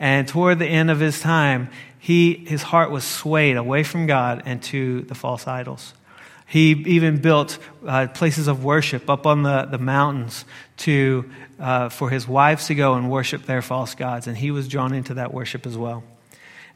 and 0.00 0.26
toward 0.26 0.58
the 0.58 0.66
end 0.66 0.90
of 0.90 1.00
his 1.00 1.20
time, 1.20 1.68
he, 1.98 2.32
his 2.32 2.62
heart 2.62 2.90
was 2.90 3.04
swayed 3.04 3.58
away 3.58 3.82
from 3.82 4.06
God 4.06 4.42
and 4.46 4.62
to 4.62 5.02
the 5.02 5.14
false 5.14 5.46
idols. 5.46 5.92
He 6.48 6.70
even 6.70 7.20
built 7.20 7.58
uh, 7.86 8.06
places 8.08 8.48
of 8.48 8.64
worship 8.64 9.10
up 9.10 9.26
on 9.26 9.42
the, 9.42 9.66
the 9.70 9.76
mountains 9.76 10.46
to, 10.78 11.30
uh, 11.60 11.90
for 11.90 12.08
his 12.08 12.26
wives 12.26 12.68
to 12.68 12.74
go 12.74 12.94
and 12.94 13.10
worship 13.10 13.44
their 13.44 13.60
false 13.60 13.94
gods, 13.94 14.26
and 14.26 14.34
he 14.36 14.50
was 14.50 14.66
drawn 14.66 14.94
into 14.94 15.14
that 15.14 15.34
worship 15.34 15.66
as 15.66 15.76
well. 15.76 16.02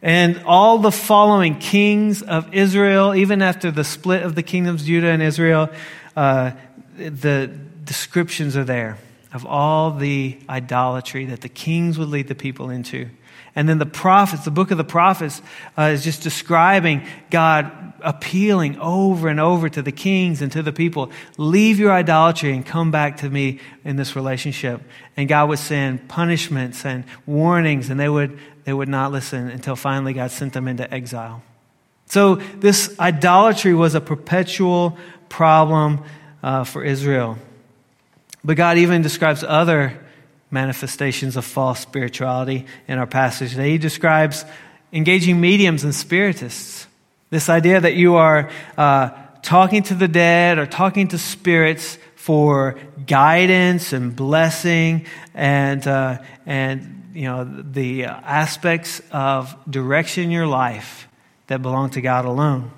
And 0.02 0.42
all 0.44 0.78
the 0.78 0.92
following 0.92 1.58
kings 1.58 2.20
of 2.20 2.52
Israel, 2.52 3.14
even 3.14 3.40
after 3.40 3.70
the 3.70 3.85
split 3.85 4.24
of 4.24 4.35
the 4.35 4.42
kingdoms, 4.42 4.85
Judah 4.85 5.08
and 5.08 5.22
Israel, 5.22 5.70
uh, 6.16 6.50
the 6.96 7.46
descriptions 7.85 8.56
are 8.58 8.64
there 8.64 8.98
of 9.32 9.46
all 9.46 9.92
the 9.92 10.38
idolatry 10.50 11.24
that 11.26 11.40
the 11.40 11.48
kings 11.48 11.98
would 11.98 12.08
lead 12.08 12.28
the 12.28 12.35
people 12.35 12.68
into. 12.68 13.08
And 13.55 13.69
then 13.69 13.79
the 13.79 13.87
prophets, 13.87 14.45
the 14.45 14.51
book 14.51 14.71
of 14.71 14.79
the 14.79 14.85
prophets, 14.85 15.43
uh, 15.77 15.83
is 15.93 16.05
just 16.05 16.23
describing 16.23 17.07
God 17.31 17.71
appealing 18.01 18.79
over 18.79 19.29
and 19.29 19.38
over 19.38 19.69
to 19.69 19.83
the 19.83 19.93
kings 19.93 20.43
and 20.43 20.51
to 20.53 20.62
the 20.62 20.73
people 20.73 21.11
leave 21.37 21.79
your 21.79 21.93
idolatry 21.93 22.53
and 22.53 22.67
come 22.67 22.91
back 22.91 23.19
to 23.19 23.31
me 23.31 23.61
in 23.85 23.97
this 23.97 24.17
relationship. 24.17 24.81
And 25.17 25.29
God 25.29 25.49
would 25.51 25.59
send 25.59 26.09
punishments 26.09 26.85
and 26.85 27.05
warnings, 27.27 27.91
and 27.91 28.01
they 28.01 28.09
would, 28.09 28.38
they 28.65 28.73
would 28.73 28.88
not 28.88 29.12
listen 29.12 29.49
until 29.49 29.77
finally 29.77 30.15
God 30.15 30.31
sent 30.31 30.53
them 30.55 30.67
into 30.67 30.93
exile. 30.93 31.43
So, 32.07 32.37
this 32.37 32.99
idolatry 32.99 33.75
was 33.75 33.95
a 33.95 34.01
perpetual 34.01 34.99
problem 35.29 36.05
uh, 36.43 36.65
for 36.65 36.85
Israel. 36.85 37.38
But 38.45 38.57
God 38.57 38.77
even 38.79 39.03
describes 39.03 39.45
other 39.45 39.99
manifestations 40.53 41.37
of 41.37 41.45
false 41.45 41.81
spirituality 41.81 42.67
in 42.87 42.99
our 42.99 43.07
passage 43.07 43.51
today. 43.51 43.71
He 43.71 43.79
describes 43.79 44.45
engaging 44.93 45.41
mediums 45.41 45.85
and 45.85 45.95
spiritists. 45.95 46.87
This 47.31 47.49
idea 47.49 47.81
that 47.81 47.95
you 47.95 48.17
are 48.17 48.51
uh, 48.77 49.11
talking 49.43 49.83
to 49.85 49.95
the 49.95 50.09
dead 50.09 50.59
or 50.59 50.67
talking 50.67 51.09
to 51.09 51.19
spirits 51.19 51.99
for 52.15 52.79
guidance 53.07 53.93
and 53.93 54.15
blessing 54.15 55.07
and, 55.35 55.87
uh, 55.87 56.19
and 56.47 57.11
you 57.15 57.25
know, 57.25 57.45
the 57.45 58.05
aspects 58.05 59.01
of 59.11 59.57
direction 59.69 60.25
in 60.25 60.31
your 60.31 60.47
life 60.47 61.09
that 61.47 61.62
belong 61.62 61.91
to 61.91 62.01
God 62.01 62.25
alone. 62.25 62.71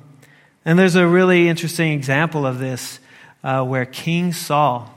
And 0.65 0.79
there's 0.79 0.95
a 0.95 1.07
really 1.07 1.49
interesting 1.49 1.93
example 1.93 2.47
of 2.47 2.59
this 2.59 3.01
uh, 3.43 3.63
where 3.65 3.85
King 3.85 4.33
Saul 4.33 4.94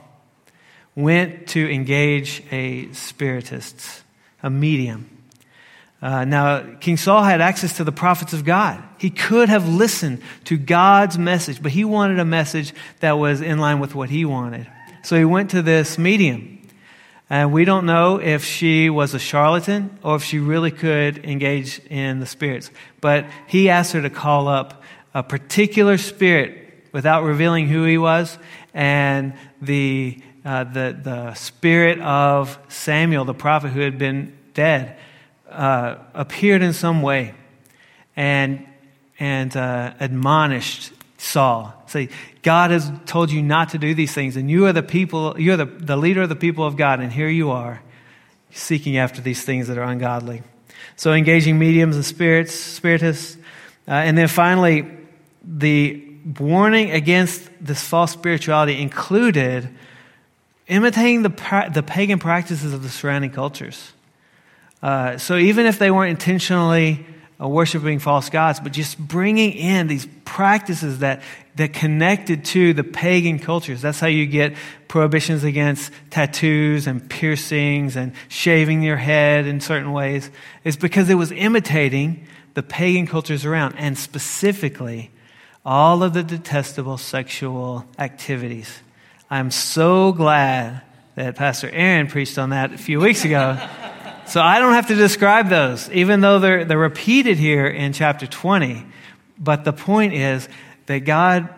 went 0.98 1.46
to 1.50 1.72
engage 1.72 2.42
a 2.52 2.92
spiritist, 2.92 4.04
a 4.42 4.50
medium. 4.50 5.08
Uh, 6.02 6.26
now, 6.26 6.76
King 6.80 6.98
Saul 6.98 7.24
had 7.24 7.40
access 7.40 7.78
to 7.78 7.84
the 7.84 7.92
prophets 7.92 8.34
of 8.34 8.44
God. 8.44 8.84
He 8.98 9.12
could 9.12 9.48
have 9.48 9.70
listened 9.70 10.24
to 10.46 10.58
God's 10.58 11.18
message, 11.18 11.62
but 11.62 11.72
he 11.72 11.86
wanted 11.86 12.20
a 12.20 12.26
message 12.26 12.74
that 13.00 13.14
was 13.14 13.42
in 13.42 13.60
line 13.60 13.80
with 13.80 13.94
what 13.94 14.10
he 14.10 14.26
wanted. 14.26 14.68
So 15.04 15.16
he 15.16 15.24
went 15.24 15.52
to 15.52 15.62
this 15.62 16.00
medium. 16.00 16.68
And 17.30 17.54
we 17.54 17.64
don't 17.64 17.86
know 17.86 18.20
if 18.20 18.44
she 18.44 18.90
was 18.90 19.14
a 19.14 19.20
charlatan 19.20 20.00
or 20.02 20.16
if 20.16 20.24
she 20.24 20.40
really 20.40 20.72
could 20.72 21.26
engage 21.26 21.80
in 21.90 22.20
the 22.20 22.26
spirits. 22.26 22.72
But 23.02 23.26
he 23.48 23.70
asked 23.70 23.94
her 23.94 24.02
to 24.02 24.10
call 24.10 24.48
up 24.48 24.82
a 25.14 25.22
particular 25.22 25.98
spirit 25.98 26.88
without 26.92 27.24
revealing 27.24 27.68
who 27.68 27.84
he 27.84 27.98
was. 27.98 28.38
And 28.74 29.34
the 29.62 30.22
uh, 30.48 30.64
the, 30.64 30.98
the 31.04 31.34
spirit 31.34 32.00
of 32.00 32.58
Samuel, 32.70 33.26
the 33.26 33.34
prophet 33.34 33.72
who 33.72 33.82
had 33.82 33.98
been 33.98 34.38
dead, 34.54 34.96
uh, 35.50 35.98
appeared 36.14 36.62
in 36.62 36.72
some 36.72 37.02
way 37.02 37.34
and, 38.16 38.66
and 39.20 39.58
uh, 39.58 39.94
admonished 40.00 40.94
Saul. 41.18 41.74
Say, 41.88 42.08
God 42.44 42.72
has 42.72 42.90
told 43.06 43.30
you 43.30 43.42
not 43.42 43.70
to 43.70 43.78
do 43.78 43.94
these 43.94 44.14
things, 44.14 44.38
and 44.38 44.50
you 44.50 44.68
are 44.68 44.72
the 44.72 44.84
people, 44.84 45.38
you 45.38 45.52
are 45.52 45.58
the, 45.58 45.66
the 45.66 45.98
leader 45.98 46.22
of 46.22 46.30
the 46.30 46.36
people 46.38 46.64
of 46.64 46.78
God, 46.78 47.02
and 47.02 47.12
here 47.12 47.28
you 47.28 47.52
are 47.52 47.82
seeking 48.52 48.96
after 48.96 49.20
these 49.20 49.44
things 49.44 49.68
that 49.68 49.78
are 49.78 49.84
ungodly. 49.84 50.44
So 50.96 51.12
engaging 51.12 51.60
mediums 51.60 51.98
and 51.98 52.06
spirits, 52.06 52.56
spiritists. 52.56 53.36
Uh, 53.86 53.92
and 53.92 54.18
then 54.18 54.30
finally, 54.30 54.90
the 55.44 56.06
warning 56.40 56.92
against 56.92 57.50
this 57.60 57.84
false 57.84 58.14
spirituality 58.14 58.82
included 58.82 59.68
imitating 60.68 61.24
the, 61.24 61.70
the 61.74 61.84
pagan 61.84 62.20
practices 62.20 62.74
of 62.74 62.84
the 62.84 62.90
surrounding 62.90 63.32
cultures. 63.32 63.94
Uh, 64.82 65.18
so 65.18 65.38
even 65.38 65.66
if 65.66 65.80
they 65.80 65.90
weren't 65.90 66.12
intentionally 66.12 67.06
uh, 67.40 67.48
worshiping 67.48 68.00
false 68.00 68.30
gods, 68.30 68.60
but 68.60 68.72
just 68.72 68.98
bringing 68.98 69.54
in 69.54 69.88
these 69.88 70.08
practices 70.26 71.00
that, 71.00 71.22
that 71.56 71.74
connected 71.74 72.44
to 72.46 72.74
the 72.74 72.84
pagan 72.84 73.38
cultures. 73.38 73.82
That's 73.82 74.00
how 74.00 74.08
you 74.08 74.26
get 74.26 74.56
prohibitions 74.88 75.44
against 75.44 75.92
tattoos 76.10 76.88
and 76.88 77.08
piercings 77.08 77.96
and 77.96 78.14
shaving 78.28 78.82
your 78.82 78.98
head 78.98 79.46
in 79.46 79.62
certain 79.62 79.92
ways. 79.94 80.32
It's 80.64 80.78
because 80.78 81.10
it 81.10 81.16
was 81.16 81.32
imitating 81.32 82.26
the 82.56 82.64
pagan 82.64 83.06
cultures 83.06 83.46
around, 83.46 83.76
and 83.78 83.96
specifically 83.96 85.12
all 85.64 86.02
of 86.02 86.14
the 86.14 86.24
detestable 86.24 86.98
sexual 86.98 87.86
activities 88.00 88.80
I'm 89.30 89.52
so 89.52 90.14
glad 90.14 90.82
that 91.16 91.36
Pastor 91.36 91.70
Aaron 91.70 92.08
preached 92.08 92.38
on 92.38 92.52
that 92.52 92.72
a 92.74 92.78
few 92.78 93.00
weeks 93.00 93.26
ago. 93.26 93.58
so 94.28 94.42
I 94.42 94.60
don't 94.60 94.74
have 94.74 94.88
to 94.88 94.96
describe 94.96 95.50
those, 95.50 95.90
even 95.92 96.22
though 96.22 96.40
they're, 96.40 96.64
they're 96.64 96.78
repeated 96.78 97.38
here 97.38 97.68
in 97.68 97.92
chapter 97.92 98.26
20. 98.26 98.86
But 99.38 99.66
the 99.66 99.74
point 99.74 100.14
is 100.14 100.48
that 100.86 101.00
God 101.00 101.50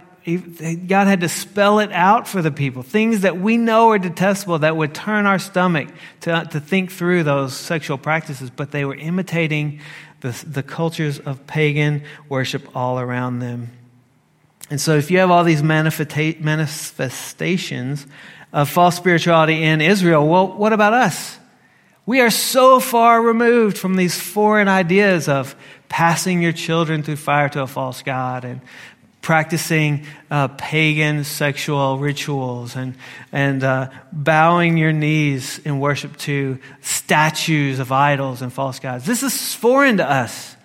God 0.87 1.07
had 1.07 1.21
to 1.21 1.29
spell 1.29 1.79
it 1.79 1.91
out 1.91 2.27
for 2.27 2.41
the 2.41 2.51
people. 2.51 2.83
Things 2.83 3.21
that 3.21 3.39
we 3.39 3.57
know 3.57 3.89
are 3.89 3.97
detestable 3.97 4.59
that 4.59 4.75
would 4.75 4.93
turn 4.93 5.25
our 5.25 5.39
stomach 5.39 5.87
to, 6.21 6.47
to 6.51 6.59
think 6.59 6.91
through 6.91 7.23
those 7.23 7.55
sexual 7.55 7.97
practices, 7.97 8.51
but 8.51 8.69
they 8.69 8.85
were 8.85 8.95
imitating 8.95 9.79
the, 10.21 10.31
the 10.45 10.61
cultures 10.61 11.19
of 11.19 11.47
pagan 11.47 12.03
worship 12.27 12.75
all 12.75 12.99
around 12.99 13.39
them. 13.39 13.71
And 14.69 14.79
so, 14.79 14.95
if 14.95 15.09
you 15.09 15.17
have 15.19 15.31
all 15.31 15.43
these 15.43 15.63
manifestations 15.63 18.05
of 18.53 18.69
false 18.69 18.95
spirituality 18.95 19.63
in 19.63 19.81
Israel, 19.81 20.27
well, 20.27 20.47
what 20.47 20.73
about 20.73 20.93
us? 20.93 21.39
We 22.05 22.21
are 22.21 22.29
so 22.29 22.79
far 22.79 23.21
removed 23.21 23.77
from 23.77 23.95
these 23.95 24.19
foreign 24.19 24.67
ideas 24.67 25.27
of 25.27 25.55
passing 25.89 26.41
your 26.41 26.53
children 26.53 27.03
through 27.03 27.17
fire 27.17 27.49
to 27.49 27.61
a 27.61 27.67
false 27.67 28.01
god 28.01 28.45
and 28.45 28.61
practicing 29.21 30.05
uh, 30.31 30.47
pagan 30.47 31.23
sexual 31.23 31.97
rituals 31.97 32.75
and, 32.75 32.95
and 33.31 33.63
uh, 33.63 33.89
bowing 34.11 34.77
your 34.77 34.93
knees 34.93 35.59
in 35.59 35.79
worship 35.79 36.15
to 36.17 36.57
statues 36.81 37.79
of 37.79 37.91
idols 37.91 38.41
and 38.41 38.53
false 38.53 38.79
gods. 38.79 39.05
This 39.05 39.23
is 39.23 39.53
foreign 39.53 39.97
to 39.97 40.09
us. 40.09 40.55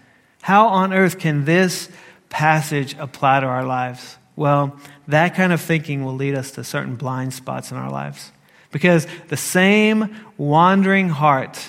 How 0.40 0.68
on 0.68 0.92
earth 0.92 1.18
can 1.18 1.44
this 1.44 1.88
passage 2.34 2.96
apply 2.98 3.38
to 3.38 3.46
our 3.46 3.64
lives? 3.64 4.18
Well, 4.34 4.76
that 5.06 5.36
kind 5.36 5.52
of 5.52 5.60
thinking 5.60 6.04
will 6.04 6.16
lead 6.16 6.34
us 6.34 6.50
to 6.52 6.64
certain 6.64 6.96
blind 6.96 7.32
spots 7.32 7.70
in 7.70 7.76
our 7.76 7.90
lives. 7.90 8.32
Because 8.72 9.06
the 9.28 9.36
same 9.36 10.12
wandering 10.36 11.10
heart 11.10 11.64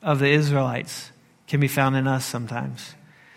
of 0.00 0.20
the 0.20 0.28
Israelites 0.28 1.10
can 1.48 1.58
be 1.58 1.66
found 1.66 1.96
in 1.96 2.06
us 2.06 2.24
sometimes. 2.24 2.94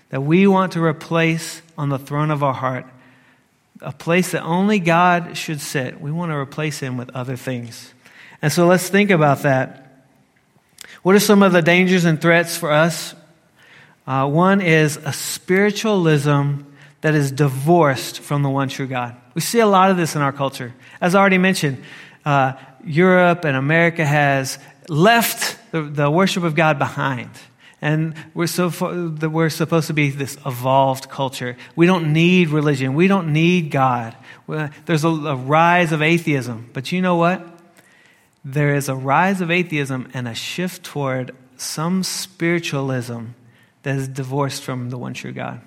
That 0.10 0.22
we 0.22 0.46
want 0.46 0.74
to 0.74 0.84
replace 0.84 1.64
on 1.80 1.90
the 1.90 1.98
throne 1.98 2.30
of 2.30 2.44
our 2.44 2.54
heart 2.54 2.86
a 3.82 3.92
place 3.92 4.32
that 4.34 4.44
only 4.44 4.78
God 4.78 5.36
should 5.36 5.62
sit. 5.62 6.00
We 6.00 6.12
want 6.12 6.32
to 6.32 6.36
replace 6.36 6.80
him 6.80 6.96
with 6.96 7.10
other 7.16 7.36
things. 7.36 7.92
And 8.40 8.54
so 8.54 8.68
let's 8.68 8.88
think 8.88 9.10
about 9.10 9.40
that. 9.40 10.06
What 11.02 11.16
are 11.16 11.20
some 11.20 11.42
of 11.42 11.54
the 11.54 11.64
dangers 11.64 12.06
and 12.06 12.22
threats 12.22 12.56
for 12.56 12.72
us? 12.72 13.16
Uh, 14.06 14.30
one 14.30 14.62
is 14.62 14.98
a 14.98 15.12
spiritualism 15.12 16.67
that 17.08 17.16
is 17.16 17.32
divorced 17.32 18.20
from 18.20 18.44
the 18.44 18.50
one 18.50 18.68
true 18.68 18.86
God. 18.86 19.16
We 19.34 19.40
see 19.40 19.62
a 19.62 19.66
lot 19.66 19.92
of 19.92 19.96
this 19.96 20.18
in 20.18 20.22
our 20.22 20.34
culture. 20.34 20.74
As 21.00 21.16
I 21.16 21.20
already 21.22 21.38
mentioned, 21.38 21.82
uh, 22.26 22.52
Europe 22.84 23.46
and 23.46 23.56
America 23.56 24.06
has 24.06 24.60
left 24.90 25.58
the, 25.72 25.84
the 25.84 26.12
worship 26.12 26.44
of 26.44 26.54
God 26.54 26.78
behind. 26.78 27.30
And 27.82 28.14
we're, 28.34 28.48
so 28.48 28.70
we're 29.30 29.50
supposed 29.50 29.88
to 29.88 29.94
be 29.94 30.10
this 30.10 30.38
evolved 30.46 31.10
culture. 31.10 31.56
We 31.78 31.86
don't 31.86 32.12
need 32.12 32.50
religion. 32.50 32.94
We 32.94 33.08
don't 33.08 33.32
need 33.32 33.72
God. 33.72 34.14
There's 34.86 35.06
a, 35.06 35.08
a 35.08 35.36
rise 35.38 35.94
of 35.94 36.02
atheism. 36.02 36.72
But 36.74 36.92
you 36.92 37.02
know 37.02 37.16
what? 37.16 37.42
There 38.44 38.76
is 38.76 38.90
a 38.90 38.96
rise 38.96 39.40
of 39.40 39.50
atheism 39.50 40.10
and 40.14 40.28
a 40.28 40.36
shift 40.36 40.84
toward 40.84 41.34
some 41.56 42.04
spiritualism 42.04 43.28
that 43.84 43.96
is 43.96 44.10
divorced 44.10 44.62
from 44.62 44.90
the 44.90 44.98
one 44.98 45.14
true 45.14 45.32
God. 45.32 45.62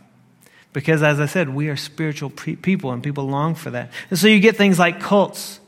Because, 0.73 1.03
as 1.03 1.19
I 1.19 1.27
said, 1.27 1.49
we 1.49 1.69
are 1.69 1.77
spiritual 1.77 2.31
pre- 2.31 2.57
people 2.57 2.93
and 2.93 3.03
people 3.03 3.25
long 3.25 3.55
for 3.55 3.71
that. 3.71 3.91
And 4.09 4.19
so 4.19 4.29
you 4.29 4.39
get 4.39 4.57
things 4.57 4.79
like 4.79 5.01
cults 5.01 5.59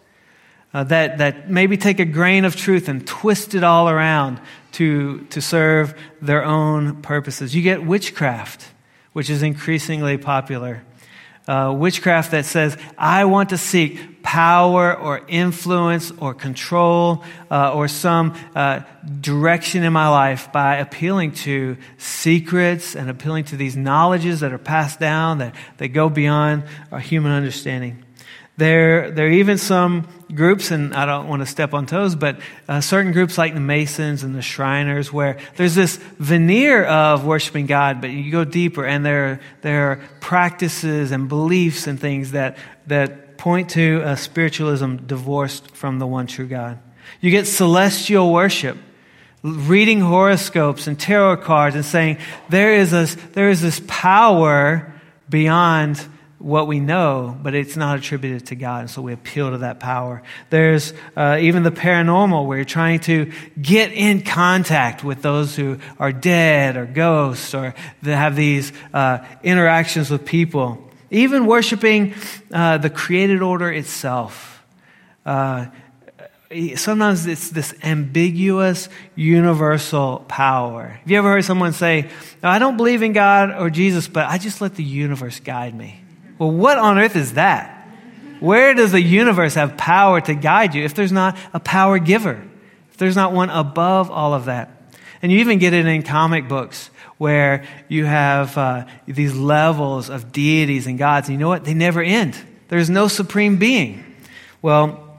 uh, 0.72 0.84
that, 0.84 1.18
that 1.18 1.50
maybe 1.50 1.76
take 1.76 1.98
a 2.00 2.04
grain 2.04 2.44
of 2.44 2.56
truth 2.56 2.88
and 2.88 3.06
twist 3.06 3.54
it 3.54 3.64
all 3.64 3.88
around 3.88 4.40
to, 4.72 5.24
to 5.30 5.42
serve 5.42 5.94
their 6.20 6.44
own 6.44 7.02
purposes. 7.02 7.54
You 7.54 7.62
get 7.62 7.84
witchcraft, 7.84 8.66
which 9.12 9.28
is 9.28 9.42
increasingly 9.42 10.18
popular. 10.18 10.82
Uh, 11.48 11.74
witchcraft 11.76 12.30
that 12.30 12.44
says, 12.44 12.76
I 12.96 13.24
want 13.24 13.50
to 13.50 13.58
seek 13.58 14.22
power 14.22 14.96
or 14.96 15.22
influence 15.26 16.12
or 16.12 16.34
control 16.34 17.24
uh, 17.50 17.72
or 17.72 17.88
some 17.88 18.34
uh, 18.54 18.80
direction 19.20 19.82
in 19.82 19.92
my 19.92 20.08
life 20.08 20.52
by 20.52 20.76
appealing 20.76 21.32
to 21.32 21.76
secrets 21.98 22.94
and 22.94 23.10
appealing 23.10 23.44
to 23.44 23.56
these 23.56 23.76
knowledges 23.76 24.40
that 24.40 24.52
are 24.52 24.58
passed 24.58 25.00
down 25.00 25.38
that, 25.38 25.54
that 25.78 25.88
go 25.88 26.08
beyond 26.08 26.62
our 26.92 27.00
human 27.00 27.32
understanding. 27.32 28.04
There, 28.58 29.10
there 29.10 29.26
are 29.26 29.30
even 29.30 29.56
some 29.56 30.06
groups, 30.34 30.70
and 30.70 30.94
I 30.94 31.06
don't 31.06 31.26
want 31.26 31.40
to 31.40 31.46
step 31.46 31.72
on 31.72 31.86
toes, 31.86 32.14
but 32.14 32.38
uh, 32.68 32.80
certain 32.80 33.12
groups 33.12 33.38
like 33.38 33.54
the 33.54 33.60
Masons 33.60 34.22
and 34.22 34.34
the 34.34 34.42
Shriners, 34.42 35.12
where 35.12 35.38
there's 35.56 35.74
this 35.74 35.96
veneer 35.96 36.84
of 36.84 37.24
worshiping 37.24 37.66
God, 37.66 38.00
but 38.00 38.10
you 38.10 38.30
go 38.30 38.44
deeper, 38.44 38.84
and 38.84 39.04
there, 39.04 39.40
there 39.62 39.92
are 39.92 39.96
practices 40.20 41.12
and 41.12 41.28
beliefs 41.28 41.86
and 41.86 41.98
things 41.98 42.32
that, 42.32 42.58
that 42.88 43.38
point 43.38 43.70
to 43.70 44.02
a 44.04 44.16
spiritualism 44.16 44.96
divorced 44.96 45.70
from 45.74 45.98
the 45.98 46.06
one 46.06 46.26
true 46.26 46.46
God. 46.46 46.78
You 47.20 47.30
get 47.30 47.46
celestial 47.46 48.32
worship, 48.32 48.76
reading 49.42 50.00
horoscopes 50.00 50.86
and 50.86 50.98
tarot 50.98 51.38
cards 51.38 51.74
and 51.74 51.84
saying 51.84 52.18
there 52.48 52.74
is, 52.74 52.92
a, 52.92 53.06
there 53.32 53.50
is 53.50 53.60
this 53.60 53.80
power 53.88 54.92
beyond 55.28 56.06
what 56.42 56.66
we 56.66 56.80
know, 56.80 57.38
but 57.40 57.54
it's 57.54 57.76
not 57.76 57.98
attributed 57.98 58.46
to 58.46 58.56
God. 58.56 58.80
And 58.80 58.90
so 58.90 59.00
we 59.00 59.12
appeal 59.12 59.52
to 59.52 59.58
that 59.58 59.78
power. 59.78 60.22
There's 60.50 60.92
uh, 61.16 61.38
even 61.40 61.62
the 61.62 61.70
paranormal, 61.70 62.46
where 62.46 62.58
you're 62.58 62.64
trying 62.64 63.00
to 63.00 63.30
get 63.60 63.92
in 63.92 64.22
contact 64.22 65.04
with 65.04 65.22
those 65.22 65.54
who 65.54 65.78
are 65.98 66.12
dead 66.12 66.76
or 66.76 66.84
ghosts 66.84 67.54
or 67.54 67.74
that 68.02 68.16
have 68.16 68.34
these 68.34 68.72
uh, 68.92 69.24
interactions 69.42 70.10
with 70.10 70.26
people. 70.26 70.90
Even 71.10 71.46
worshiping 71.46 72.14
uh, 72.52 72.78
the 72.78 72.90
created 72.90 73.40
order 73.40 73.70
itself. 73.70 74.64
Uh, 75.24 75.66
sometimes 76.74 77.26
it's 77.26 77.50
this 77.50 77.72
ambiguous, 77.84 78.88
universal 79.14 80.24
power. 80.26 80.88
Have 80.88 81.10
you 81.10 81.18
ever 81.18 81.30
heard 81.30 81.44
someone 81.44 81.72
say, 81.72 82.10
I 82.42 82.58
don't 82.58 82.76
believe 82.76 83.02
in 83.02 83.12
God 83.12 83.52
or 83.52 83.70
Jesus, 83.70 84.08
but 84.08 84.26
I 84.26 84.38
just 84.38 84.60
let 84.60 84.74
the 84.74 84.82
universe 84.82 85.38
guide 85.38 85.74
me? 85.74 86.01
Well, 86.42 86.50
what 86.50 86.76
on 86.76 86.98
earth 86.98 87.14
is 87.14 87.34
that? 87.34 87.86
Where 88.40 88.74
does 88.74 88.90
the 88.90 89.00
universe 89.00 89.54
have 89.54 89.76
power 89.76 90.20
to 90.22 90.34
guide 90.34 90.74
you 90.74 90.82
if 90.82 90.92
there's 90.92 91.12
not 91.12 91.38
a 91.54 91.60
power 91.60 92.00
giver? 92.00 92.42
If 92.90 92.96
there's 92.96 93.14
not 93.14 93.32
one 93.32 93.48
above 93.48 94.10
all 94.10 94.34
of 94.34 94.46
that? 94.46 94.92
And 95.22 95.30
you 95.30 95.38
even 95.38 95.60
get 95.60 95.72
it 95.72 95.86
in 95.86 96.02
comic 96.02 96.48
books 96.48 96.90
where 97.16 97.64
you 97.86 98.06
have 98.06 98.58
uh, 98.58 98.86
these 99.06 99.36
levels 99.36 100.10
of 100.10 100.32
deities 100.32 100.88
and 100.88 100.98
gods. 100.98 101.28
And 101.28 101.34
you 101.34 101.38
know 101.38 101.48
what? 101.48 101.64
They 101.64 101.74
never 101.74 102.02
end. 102.02 102.36
There's 102.66 102.90
no 102.90 103.06
supreme 103.06 103.58
being. 103.58 104.04
Well, 104.62 105.16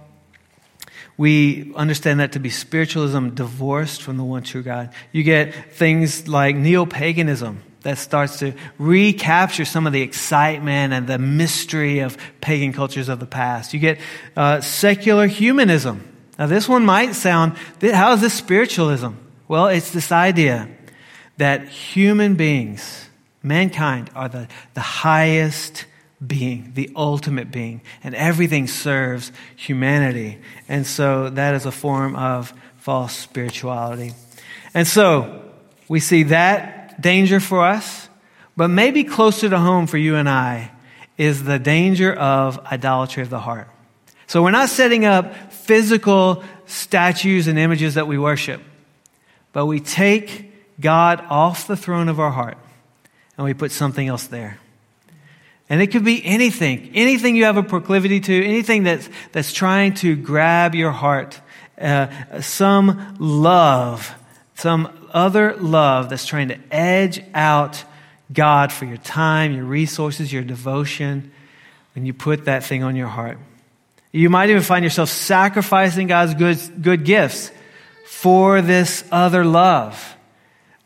we 1.16 1.74
understand 1.74 2.20
that 2.20 2.34
to 2.34 2.40
be 2.40 2.50
spiritualism 2.50 3.30
divorced 3.30 4.02
from 4.02 4.18
the 4.18 4.26
one 4.26 4.44
true 4.44 4.62
God. 4.62 4.90
You 5.14 5.24
get 5.24 5.74
things 5.74 6.28
like 6.28 6.58
neo 6.58 6.86
paganism 6.86 7.64
that 7.84 7.98
starts 7.98 8.40
to 8.40 8.54
recapture 8.78 9.66
some 9.66 9.86
of 9.86 9.94
the 9.94 10.02
excitement 10.02 10.94
and 10.94 11.08
the 11.08 11.20
mystery 11.20 12.00
of 12.00 12.18
pagan 12.42 12.74
cultures 12.74 13.10
of 13.10 13.20
the 13.20 13.26
past. 13.26 13.74
You 13.74 13.80
get 13.80 14.00
uh, 14.36 14.62
secular 14.62 15.28
humanism. 15.28 16.08
Now, 16.40 16.48
this 16.48 16.68
one 16.68 16.86
might 16.86 17.14
sound, 17.14 17.58
how 17.82 18.14
is 18.14 18.22
this 18.22 18.34
spiritualism? 18.34 19.12
Well, 19.48 19.68
it's 19.68 19.92
this 19.92 20.12
idea 20.12 20.70
that 21.38 21.68
human 21.68 22.36
beings, 22.36 23.10
mankind, 23.44 24.10
are 24.16 24.30
the, 24.30 24.48
the 24.74 24.82
highest 24.82 25.86
being, 26.26 26.72
the 26.74 26.90
ultimate 26.96 27.52
being, 27.52 27.82
and 28.04 28.16
everything 28.16 28.68
serves 28.68 29.32
humanity. 29.56 30.40
And 30.70 30.88
so 30.88 31.30
that 31.30 31.54
is 31.54 31.66
a 31.66 31.72
form 31.72 32.16
of 32.16 32.54
false 32.78 33.14
spirituality. 33.14 34.14
And 34.74 34.88
so 34.88 35.52
we 35.88 36.00
see 36.00 36.24
that 36.24 36.83
danger 37.00 37.40
for 37.40 37.66
us, 37.66 38.10
but 38.56 38.70
maybe 38.70 39.04
closer 39.04 39.50
to 39.50 39.58
home 39.58 39.88
for 39.88 39.98
you 39.98 40.16
and 40.16 40.30
I 40.30 40.72
is 41.18 41.44
the 41.44 41.60
danger 41.60 42.14
of 42.14 42.60
idolatry 42.66 43.24
of 43.24 43.30
the 43.30 43.40
heart. 43.40 43.70
So 44.28 44.42
we're 44.42 44.52
not 44.52 44.70
setting 44.70 45.06
up 45.06 45.52
physical 45.52 46.44
statues 46.66 47.48
and 47.48 47.60
images 47.60 47.96
that 47.96 48.08
we 48.08 48.18
worship, 48.18 48.62
but 49.52 49.66
we 49.66 49.80
take 49.80 50.52
God 50.80 51.24
off 51.30 51.68
the 51.68 51.78
throne 51.78 52.10
of 52.10 52.20
our 52.20 52.32
heart 52.32 52.58
and 53.38 53.46
we 53.46 53.54
put 53.54 53.72
something 53.72 54.08
else 54.08 54.28
there. 54.28 54.60
And 55.70 55.82
it 55.82 55.88
could 55.88 56.04
be 56.04 56.24
anything, 56.26 56.92
anything 56.94 57.36
you 57.36 57.46
have 57.46 57.58
a 57.58 57.64
proclivity 57.64 58.20
to, 58.20 58.46
anything 58.46 58.84
that's, 58.84 59.10
that's 59.32 59.54
trying 59.54 59.94
to 59.96 60.16
grab 60.16 60.76
your 60.76 60.92
heart, 60.92 61.40
uh, 61.80 62.42
some 62.42 63.16
love, 63.20 64.14
some 64.56 65.03
other 65.14 65.56
love 65.56 66.10
that's 66.10 66.26
trying 66.26 66.50
to 66.50 66.60
edge 66.72 67.24
out 67.34 67.84
God 68.32 68.72
for 68.72 68.86
your 68.86 68.98
time, 68.98 69.54
your 69.54 69.66
resources, 69.66 70.34
your 70.34 70.44
devotion, 70.44 71.32
when 71.96 72.06
you 72.06 72.14
put 72.14 72.46
that 72.46 72.64
thing 72.64 72.84
on 72.84 72.96
your 72.96 73.08
heart. 73.08 73.38
You 74.12 74.30
might 74.30 74.50
even 74.50 74.62
find 74.62 74.84
yourself 74.84 75.10
sacrificing 75.10 76.08
God's 76.08 76.34
good, 76.36 76.82
good 76.82 77.04
gifts 77.04 77.52
for 78.06 78.62
this 78.62 79.04
other 79.12 79.44
love. 79.44 80.16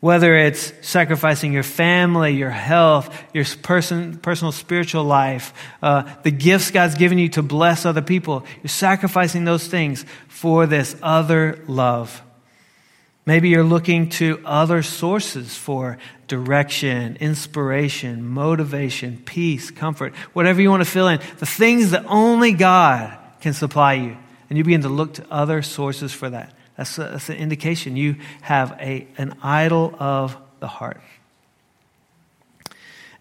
Whether 0.00 0.36
it's 0.36 0.72
sacrificing 0.80 1.52
your 1.52 1.64
family, 1.64 2.36
your 2.36 2.50
health, 2.50 3.12
your 3.34 3.44
person, 3.62 4.16
personal 4.18 4.52
spiritual 4.52 5.04
life, 5.04 5.52
uh, 5.82 6.04
the 6.22 6.30
gifts 6.30 6.70
God's 6.70 6.94
given 6.94 7.18
you 7.18 7.28
to 7.30 7.42
bless 7.42 7.84
other 7.84 8.02
people, 8.02 8.44
you're 8.62 8.68
sacrificing 8.68 9.44
those 9.44 9.66
things 9.66 10.04
for 10.28 10.66
this 10.66 10.94
other 11.02 11.62
love. 11.66 12.22
Maybe 13.28 13.50
you're 13.50 13.62
looking 13.62 14.08
to 14.08 14.40
other 14.42 14.82
sources 14.82 15.54
for 15.54 15.98
direction, 16.28 17.18
inspiration, 17.20 18.26
motivation, 18.26 19.20
peace, 19.22 19.70
comfort, 19.70 20.14
whatever 20.32 20.62
you 20.62 20.70
want 20.70 20.80
to 20.80 20.88
fill 20.88 21.08
in. 21.08 21.20
The 21.36 21.44
things 21.44 21.90
that 21.90 22.06
only 22.06 22.52
God 22.52 23.18
can 23.42 23.52
supply 23.52 23.92
you. 23.92 24.16
And 24.48 24.56
you 24.56 24.64
begin 24.64 24.80
to 24.80 24.88
look 24.88 25.12
to 25.12 25.26
other 25.30 25.60
sources 25.60 26.10
for 26.10 26.30
that. 26.30 26.54
That's, 26.78 26.96
a, 26.96 27.02
that's 27.02 27.28
an 27.28 27.36
indication 27.36 27.98
you 27.98 28.16
have 28.40 28.72
a, 28.80 29.06
an 29.18 29.34
idol 29.42 29.94
of 29.98 30.34
the 30.60 30.68
heart. 30.68 31.02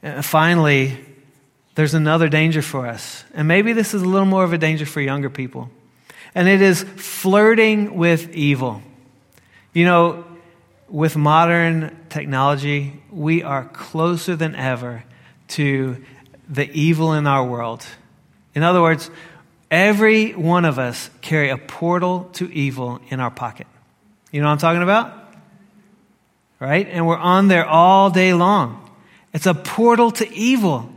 And 0.01 0.23
finally, 0.23 0.97
there's 1.75 1.95
another 1.95 2.29
danger 2.29 2.61
for 2.61 2.87
us. 2.87 3.25
And 3.33 3.45
maybe 3.45 3.73
this 3.73 3.93
is 3.93 4.03
a 4.03 4.07
little 4.07 4.25
more 4.25 4.45
of 4.45 4.53
a 4.53 4.57
danger 4.57 4.85
for 4.85 5.01
younger 5.01 5.29
people. 5.29 5.69
And 6.33 6.47
it 6.47 6.61
is 6.61 6.81
flirting 6.81 7.97
with 7.97 8.33
evil. 8.33 8.81
You 9.77 9.85
know, 9.85 10.25
with 10.89 11.15
modern 11.15 11.95
technology, 12.09 13.01
we 13.11 13.43
are 13.43 13.65
closer 13.65 14.35
than 14.35 14.55
ever 14.55 15.03
to 15.49 16.03
the 16.49 16.69
evil 16.71 17.13
in 17.13 17.27
our 17.27 17.45
world. 17.45 17.85
In 18.55 18.63
other 18.63 18.81
words, 18.81 19.11
Every 19.69 20.31
one 20.31 20.63
of 20.63 20.79
us 20.79 21.09
carry 21.21 21.49
a 21.49 21.57
portal 21.57 22.29
to 22.33 22.51
evil 22.51 23.01
in 23.09 23.19
our 23.19 23.31
pocket. 23.31 23.67
You 24.31 24.39
know 24.39 24.47
what 24.47 24.53
I'm 24.53 24.57
talking 24.59 24.83
about? 24.83 25.13
Right? 26.59 26.87
And 26.89 27.05
we're 27.05 27.17
on 27.17 27.49
there 27.49 27.65
all 27.65 28.09
day 28.09 28.33
long. 28.33 28.89
It's 29.33 29.45
a 29.45 29.53
portal 29.53 30.11
to 30.11 30.33
evil. 30.33 30.89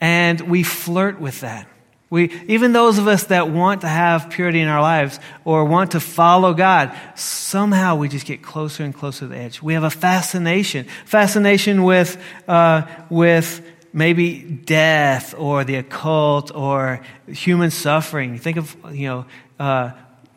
And 0.00 0.40
we 0.42 0.62
flirt 0.62 1.20
with 1.20 1.40
that. 1.40 1.68
We, 2.10 2.32
even 2.48 2.72
those 2.72 2.98
of 2.98 3.06
us 3.06 3.24
that 3.24 3.50
want 3.50 3.82
to 3.82 3.88
have 3.88 4.30
purity 4.30 4.60
in 4.60 4.66
our 4.66 4.82
lives 4.82 5.20
or 5.44 5.64
want 5.64 5.92
to 5.92 6.00
follow 6.00 6.52
God, 6.54 6.92
somehow 7.14 7.94
we 7.94 8.08
just 8.08 8.26
get 8.26 8.42
closer 8.42 8.82
and 8.82 8.92
closer 8.92 9.20
to 9.20 9.28
the 9.28 9.36
edge. 9.36 9.62
We 9.62 9.74
have 9.74 9.84
a 9.84 9.90
fascination, 9.90 10.86
fascination 11.04 11.84
with, 11.84 12.20
uh, 12.48 12.82
with 13.10 13.64
maybe 13.92 14.40
death 14.42 15.34
or 15.38 15.62
the 15.62 15.76
occult 15.76 16.52
or 16.52 17.00
human 17.28 17.70
suffering. 17.70 18.38
Think 18.38 18.56
of, 18.56 18.76
you 18.90 19.06
know, 19.06 19.26
uh, 19.60 19.92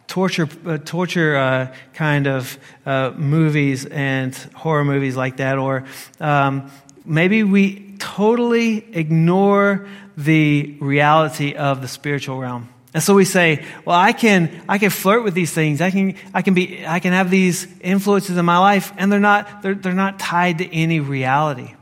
torture, 0.05 0.47
uh, 0.67 0.77
torture 0.77 1.35
uh, 1.35 1.75
kind 1.95 2.27
of 2.27 2.59
uh, 2.85 3.13
movies 3.15 3.85
and 3.87 4.35
horror 4.53 4.85
movies 4.85 5.15
like 5.15 5.37
that. 5.37 5.57
Or 5.57 5.85
um, 6.19 6.69
maybe 7.03 7.43
we 7.43 7.92
totally 8.03 8.85
ignore 8.91 9.87
the 10.17 10.75
reality 10.79 11.53
of 11.53 11.81
the 11.81 11.87
spiritual 11.87 12.37
realm. 12.37 12.69
And 12.93 13.01
so 13.01 13.15
we 13.15 13.25
say, 13.25 13.65
well, 13.85 13.97
I 13.97 14.11
can, 14.13 14.61
I 14.69 14.77
can 14.77 14.89
flirt 14.89 15.23
with 15.23 15.33
these 15.33 15.51
things. 15.51 15.81
I 15.81 15.89
can, 15.89 16.15
I 16.33 16.41
can 16.41 16.53
be, 16.53 16.85
I 16.85 16.99
can 16.99 17.13
have 17.13 17.31
these 17.31 17.67
influences 17.81 18.37
in 18.37 18.45
my 18.45 18.59
life 18.59 18.93
and 18.97 19.11
they're 19.11 19.19
not, 19.19 19.63
they're, 19.63 19.73
they're 19.73 19.93
not 19.93 20.19
tied 20.19 20.59
to 20.59 20.71
any 20.71 20.99
reality. 20.99 21.73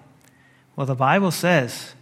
Well, 0.76 0.86
the 0.86 0.96
Bible 0.96 1.32
says 1.32 1.94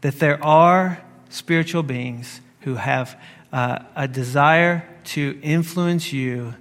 that 0.00 0.18
there 0.18 0.42
are 0.42 1.00
spiritual 1.28 1.82
beings 1.82 2.40
who 2.62 2.74
have 2.74 3.20
uh, 3.52 3.80
a 3.94 4.08
desire 4.08 4.88
to 5.04 5.38
influence 5.42 6.12
you 6.12 6.54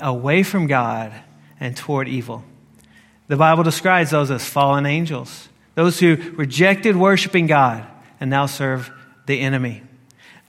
away 0.00 0.42
from 0.42 0.66
God 0.66 1.12
and 1.58 1.76
toward 1.76 2.08
evil. 2.08 2.44
The 3.28 3.36
Bible 3.36 3.62
describes 3.62 4.10
those 4.10 4.30
as 4.30 4.44
fallen 4.44 4.86
angels, 4.86 5.48
those 5.80 5.98
who 5.98 6.16
rejected 6.32 6.94
worshiping 6.94 7.46
God 7.46 7.86
and 8.20 8.28
now 8.28 8.44
serve 8.44 8.90
the 9.24 9.40
enemy. 9.40 9.82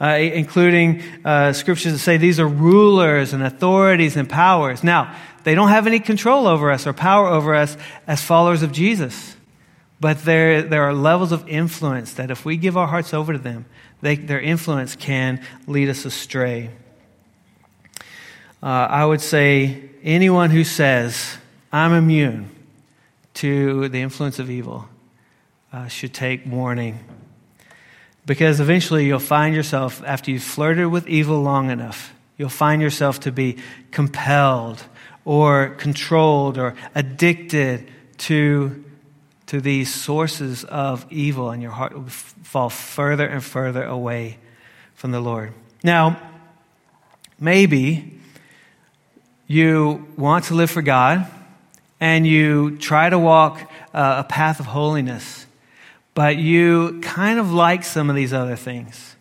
Uh, 0.02 0.18
including 0.18 1.02
uh, 1.24 1.54
scriptures 1.54 1.94
that 1.94 2.00
say 2.00 2.18
these 2.18 2.38
are 2.38 2.48
rulers 2.48 3.32
and 3.32 3.42
authorities 3.42 4.18
and 4.18 4.28
powers. 4.28 4.84
Now, 4.84 5.16
they 5.46 5.56
don't 5.56 5.70
have 5.70 5.88
any 5.88 6.02
control 6.02 6.48
over 6.48 6.70
us 6.70 6.86
or 6.86 6.92
power 6.92 7.28
over 7.28 7.56
us 7.56 7.78
as 8.08 8.22
followers 8.22 8.62
of 8.62 8.74
Jesus. 8.74 9.38
But 10.02 10.26
there, 10.26 10.64
there 10.64 10.84
are 10.84 10.94
levels 10.94 11.32
of 11.32 11.48
influence 11.48 12.16
that 12.16 12.30
if 12.30 12.44
we 12.44 12.58
give 12.58 12.76
our 12.76 12.88
hearts 12.88 13.14
over 13.14 13.32
to 13.32 13.40
them, 13.40 13.66
they, 14.02 14.18
their 14.18 14.42
influence 14.42 14.98
can 14.98 15.42
lead 15.66 15.88
us 15.88 16.04
astray. 16.04 16.72
Uh, 18.62 18.66
I 18.66 19.06
would 19.06 19.22
say 19.22 19.92
anyone 20.04 20.50
who 20.50 20.66
says, 20.66 21.38
I'm 21.72 21.94
immune 21.94 22.50
to 23.36 23.88
the 23.88 24.02
influence 24.02 24.40
of 24.40 24.50
evil, 24.50 24.90
uh, 25.72 25.88
should 25.88 26.14
take 26.14 26.46
warning. 26.46 27.00
Because 28.26 28.60
eventually 28.60 29.06
you'll 29.06 29.20
find 29.20 29.56
yourself, 29.56 30.04
after 30.06 30.32
you've 30.32 30.44
flirted 30.44 30.88
with 30.88 31.08
evil 31.08 31.42
long 31.42 31.70
enough, 31.70 32.14
you'll 32.38 32.50
find 32.50 32.82
yourself 32.82 33.22
to 33.22 33.32
be 33.32 33.58
compelled 33.92 34.84
or 35.26 35.70
controlled 35.78 36.58
or 36.58 36.76
addicted 36.96 37.88
to 38.18 38.84
to 39.52 39.60
these 39.60 39.94
sources 39.94 40.64
of 40.64 41.06
evil, 41.10 41.50
and 41.50 41.62
your 41.62 41.72
heart 41.72 41.94
will 41.94 42.08
fall 42.08 42.70
further 42.70 43.28
and 43.28 43.44
further 43.44 43.84
away 43.84 44.38
from 44.96 45.12
the 45.12 45.20
Lord. 45.20 45.52
Now, 45.84 46.18
maybe 47.38 48.18
you 49.48 50.08
want 50.16 50.46
to 50.46 50.54
live 50.54 50.72
for 50.72 50.82
God 50.82 51.28
and 52.00 52.26
you 52.26 52.78
try 52.78 53.10
to 53.10 53.20
walk 53.20 53.70
uh, 53.94 54.16
a 54.20 54.24
path 54.24 54.62
of 54.62 54.68
holiness, 54.68 55.46
but 56.22 56.38
you 56.38 57.00
kind 57.02 57.40
of 57.40 57.52
like 57.52 57.84
some 57.84 58.08
of 58.08 58.16
these 58.16 58.32
other 58.32 58.56
things. 58.56 59.16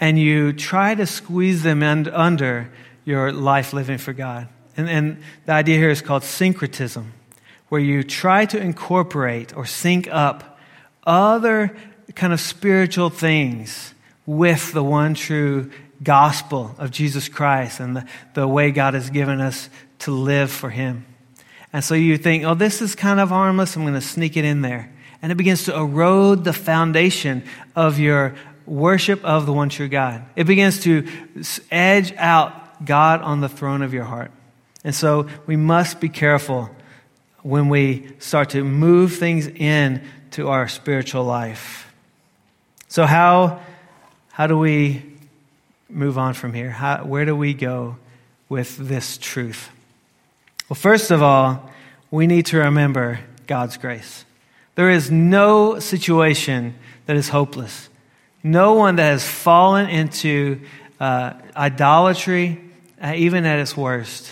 And 0.00 0.18
you 0.18 0.52
try 0.52 0.92
to 0.92 1.06
squeeze 1.06 1.62
them 1.62 1.84
under 1.84 2.68
your 3.04 3.32
life 3.32 3.72
living 3.72 3.98
for 3.98 4.12
God. 4.12 4.48
And, 4.76 4.90
and 4.90 5.22
the 5.46 5.52
idea 5.52 5.76
here 5.76 5.90
is 5.90 6.02
called 6.02 6.24
syncretism 6.24 7.12
where 7.68 7.80
you 7.80 8.02
try 8.02 8.44
to 8.46 8.58
incorporate 8.58 9.56
or 9.56 9.66
sync 9.66 10.08
up 10.10 10.58
other 11.06 11.76
kind 12.16 12.32
of 12.32 12.40
spiritual 12.40 13.08
things 13.08 13.94
with 14.26 14.72
the 14.72 14.82
one 14.82 15.14
true 15.14 15.70
gospel 16.02 16.74
of 16.76 16.90
Jesus 16.90 17.28
Christ 17.28 17.78
and 17.78 17.98
the, 17.98 18.06
the 18.34 18.48
way 18.48 18.72
God 18.72 18.94
has 18.94 19.10
given 19.10 19.40
us 19.40 19.70
to 20.00 20.10
live 20.10 20.50
for 20.50 20.70
Him. 20.70 21.06
And 21.72 21.84
so 21.84 21.94
you 21.94 22.16
think, 22.16 22.42
oh, 22.42 22.54
this 22.54 22.82
is 22.82 22.96
kind 22.96 23.20
of 23.20 23.28
harmless. 23.28 23.76
I'm 23.76 23.82
going 23.82 23.94
to 23.94 24.00
sneak 24.00 24.36
it 24.36 24.44
in 24.44 24.62
there. 24.62 24.92
And 25.22 25.30
it 25.30 25.36
begins 25.36 25.64
to 25.64 25.76
erode 25.76 26.44
the 26.44 26.52
foundation 26.52 27.44
of 27.76 27.98
your 27.98 28.34
worship 28.66 29.24
of 29.24 29.46
the 29.46 29.52
one 29.52 29.68
true 29.68 29.88
God. 29.88 30.24
It 30.36 30.44
begins 30.44 30.80
to 30.80 31.06
edge 31.70 32.12
out 32.16 32.84
God 32.84 33.22
on 33.22 33.40
the 33.40 33.48
throne 33.48 33.82
of 33.82 33.94
your 33.94 34.04
heart. 34.04 34.32
And 34.84 34.94
so 34.94 35.28
we 35.46 35.56
must 35.56 36.00
be 36.00 36.08
careful 36.08 36.70
when 37.42 37.68
we 37.68 38.08
start 38.18 38.50
to 38.50 38.64
move 38.64 39.16
things 39.16 39.46
in 39.46 40.02
to 40.32 40.48
our 40.48 40.68
spiritual 40.68 41.24
life. 41.24 41.92
So, 42.88 43.06
how, 43.06 43.60
how 44.30 44.46
do 44.46 44.58
we 44.58 45.02
move 45.88 46.18
on 46.18 46.34
from 46.34 46.52
here? 46.52 46.70
How, 46.70 47.04
where 47.04 47.24
do 47.24 47.36
we 47.36 47.54
go 47.54 47.96
with 48.48 48.76
this 48.76 49.18
truth? 49.18 49.70
Well, 50.68 50.74
first 50.74 51.10
of 51.10 51.22
all, 51.22 51.70
we 52.10 52.26
need 52.26 52.46
to 52.46 52.58
remember 52.58 53.20
God's 53.46 53.76
grace. 53.76 54.24
There 54.74 54.90
is 54.90 55.10
no 55.10 55.78
situation 55.78 56.74
that 57.06 57.16
is 57.16 57.28
hopeless. 57.28 57.88
No 58.42 58.74
one 58.74 58.96
that 58.96 59.10
has 59.10 59.26
fallen 59.26 59.88
into 59.88 60.60
uh, 60.98 61.34
idolatry, 61.56 62.60
uh, 63.00 63.12
even 63.14 63.44
at 63.44 63.58
its 63.58 63.76
worst, 63.76 64.30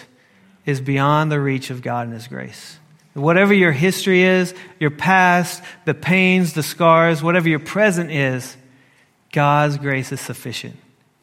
is 0.66 0.80
beyond 0.80 1.30
the 1.30 1.40
reach 1.40 1.70
of 1.70 1.82
God 1.82 2.06
and 2.06 2.14
His 2.14 2.28
grace. 2.28 2.78
Whatever 3.14 3.52
your 3.52 3.72
history 3.72 4.22
is, 4.22 4.54
your 4.78 4.90
past, 4.90 5.62
the 5.84 5.94
pains, 5.94 6.52
the 6.52 6.62
scars, 6.62 7.22
whatever 7.22 7.48
your 7.48 7.58
present 7.58 8.10
is, 8.10 8.56
God's 9.32 9.78
grace 9.78 10.12
is 10.12 10.20
sufficient. 10.20 10.76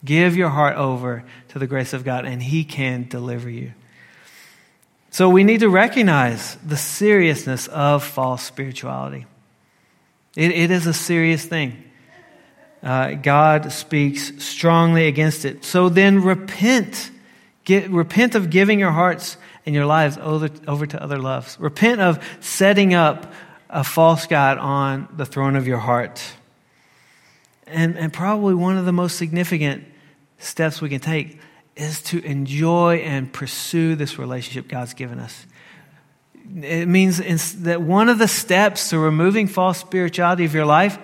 Give 0.03 0.35
your 0.35 0.49
heart 0.49 0.77
over 0.77 1.23
to 1.49 1.59
the 1.59 1.67
grace 1.67 1.93
of 1.93 2.03
God, 2.03 2.25
and 2.25 2.41
He 2.41 2.63
can 2.63 3.07
deliver 3.07 3.49
you. 3.49 3.73
So 5.09 5.29
we 5.29 5.43
need 5.43 5.61
to 5.61 5.69
recognize 5.69 6.55
the 6.57 6.77
seriousness 6.77 7.67
of 7.67 8.03
false 8.03 8.43
spirituality. 8.43 9.25
it, 10.35 10.51
it 10.51 10.71
is 10.71 10.85
a 10.85 10.93
serious 10.93 11.45
thing. 11.45 11.83
Uh, 12.83 13.13
God 13.13 13.71
speaks 13.71 14.43
strongly 14.43 15.07
against 15.07 15.45
it. 15.45 15.65
So 15.65 15.89
then 15.89 16.21
repent. 16.21 17.11
Get, 17.63 17.89
repent 17.89 18.35
of 18.35 18.49
giving 18.49 18.79
your 18.79 18.91
hearts 18.91 19.37
and 19.65 19.73
your 19.73 19.85
lives 19.85 20.17
over, 20.21 20.49
over 20.67 20.85
to 20.85 21.01
other 21.01 21.17
loves. 21.17 21.59
Repent 21.59 21.99
of 21.99 22.23
setting 22.39 22.93
up 22.93 23.33
a 23.69 23.83
false 23.83 24.27
God 24.27 24.57
on 24.57 25.09
the 25.17 25.25
throne 25.25 25.55
of 25.55 25.67
your 25.67 25.79
heart. 25.79 26.23
And, 27.65 27.97
and 27.97 28.13
probably 28.13 28.53
one 28.53 28.77
of 28.77 28.85
the 28.85 28.93
most 28.93 29.17
significant 29.17 29.83
steps 30.37 30.81
we 30.81 30.89
can 30.89 31.01
take 31.01 31.39
is 31.79 32.01
to 32.03 32.23
enjoy 32.23 32.97
and 32.97 33.31
pursue 33.31 33.95
this 33.95 34.17
relationship 34.17 34.67
God's 34.67 34.93
given 34.93 35.19
us. 35.19 35.45
it 36.61 36.87
means 36.87 37.17
that 37.63 37.81
one 37.81 38.09
of 38.09 38.17
the 38.17 38.27
steps 38.27 38.89
to 38.89 38.99
removing 38.99 39.47
false 39.47 39.79
spirituality 39.79 40.45
of 40.45 40.53
your 40.53 40.65
life 40.65 40.97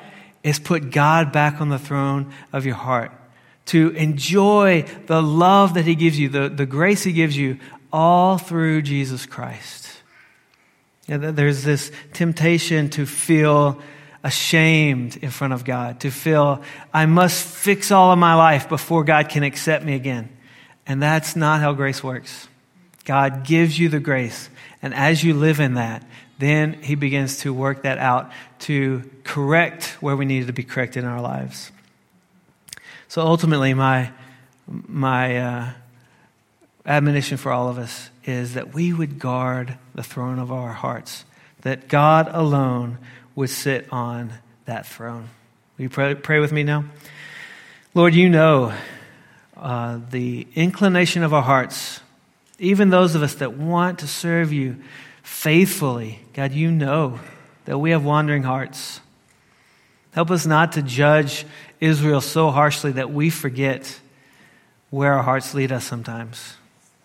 is 0.43 0.59
put 0.59 0.91
God 0.91 1.32
back 1.32 1.61
on 1.61 1.69
the 1.69 1.80
throne 1.80 2.34
of 2.51 2.65
your 2.65 2.76
heart. 2.76 3.11
To 3.67 3.89
enjoy 3.91 4.86
the 5.05 5.21
love 5.21 5.76
that 5.76 5.86
He 5.86 5.95
gives 5.95 6.19
you, 6.19 6.30
the, 6.30 6.49
the 6.49 6.65
grace 6.65 7.03
He 7.03 7.13
gives 7.13 7.38
you, 7.38 7.59
all 7.91 8.38
through 8.38 8.82
Jesus 8.82 9.26
Christ. 9.26 9.89
Yeah, 11.07 11.17
there's 11.17 11.63
this 11.63 11.91
temptation 12.13 12.89
to 12.91 13.05
feel 13.05 13.82
ashamed 14.24 15.17
in 15.17 15.30
front 15.30 15.53
of 15.53 15.65
God, 15.65 15.99
to 16.01 16.11
feel 16.11 16.61
I 16.93 17.05
must 17.05 17.45
fix 17.45 17.91
all 17.91 18.11
of 18.11 18.19
my 18.19 18.36
life 18.36 18.69
before 18.69 19.03
God 19.03 19.30
can 19.30 19.43
accept 19.43 19.84
me 19.84 19.95
again. 19.95 20.30
And 20.86 21.01
that's 21.01 21.36
not 21.36 21.61
how 21.61 21.73
grace 21.73 22.03
works. 22.03 22.47
God 23.05 23.45
gives 23.45 23.77
you 23.77 23.89
the 23.89 23.99
grace. 23.99 24.49
And 24.81 24.93
as 24.93 25.23
you 25.23 25.34
live 25.34 25.59
in 25.59 25.75
that, 25.75 26.05
then 26.39 26.81
He 26.81 26.95
begins 26.95 27.38
to 27.39 27.53
work 27.53 27.84
that 27.84 27.97
out 27.97 28.31
to 28.59 29.09
correct 29.23 29.97
where 30.01 30.15
we 30.15 30.25
needed 30.25 30.47
to 30.47 30.53
be 30.53 30.63
corrected 30.63 31.03
in 31.03 31.09
our 31.09 31.21
lives. 31.21 31.71
So 33.07 33.21
ultimately, 33.21 33.73
my, 33.73 34.11
my 34.67 35.38
uh, 35.38 35.69
admonition 36.86 37.38
for 37.38 37.51
all 37.51 37.69
of 37.69 37.77
us 37.77 38.09
is 38.25 38.55
that 38.55 38.73
we 38.73 38.93
would 38.93 39.19
guard 39.19 39.77
the 39.93 40.03
throne 40.03 40.39
of 40.39 40.51
our 40.51 40.73
hearts, 40.73 41.25
that 41.61 41.88
God 41.88 42.29
alone 42.31 42.97
would 43.36 43.49
sit 43.49 43.88
on 43.91 44.34
that 44.65 44.86
throne. 44.86 45.29
Will 45.77 45.84
you 45.84 45.89
pray, 45.89 46.15
pray 46.15 46.39
with 46.39 46.51
me 46.51 46.63
now? 46.63 46.86
Lord, 47.93 48.15
you 48.15 48.29
know 48.29 48.73
uh, 49.56 49.99
the 50.10 50.47
inclination 50.56 51.24
of 51.24 51.34
our 51.34 51.41
hearts, 51.41 51.99
even 52.60 52.89
those 52.89 53.16
of 53.16 53.24
us 53.24 53.36
that 53.36 53.58
want 53.58 53.99
to 53.99 54.08
serve 54.08 54.51
you 54.51 54.78
faithfully. 55.22 56.20
God, 56.34 56.51
you 56.51 56.72
know 56.72 57.20
that 57.66 57.78
we 57.78 57.91
have 57.91 58.04
wandering 58.04 58.43
hearts. 58.43 58.99
Help 60.12 60.32
us 60.32 60.45
not 60.45 60.74
to 60.74 60.82
judge 60.82 61.45
Israel 61.80 62.22
so 62.22 62.51
harshly 62.51 62.93
that 62.93 63.12
we 63.12 63.30
forget 63.30 63.99
where 64.89 65.14
our 65.14 65.24
hearts 65.24 65.54
lead 65.54 65.72
us 65.72 65.86
sometimes. 65.86 66.56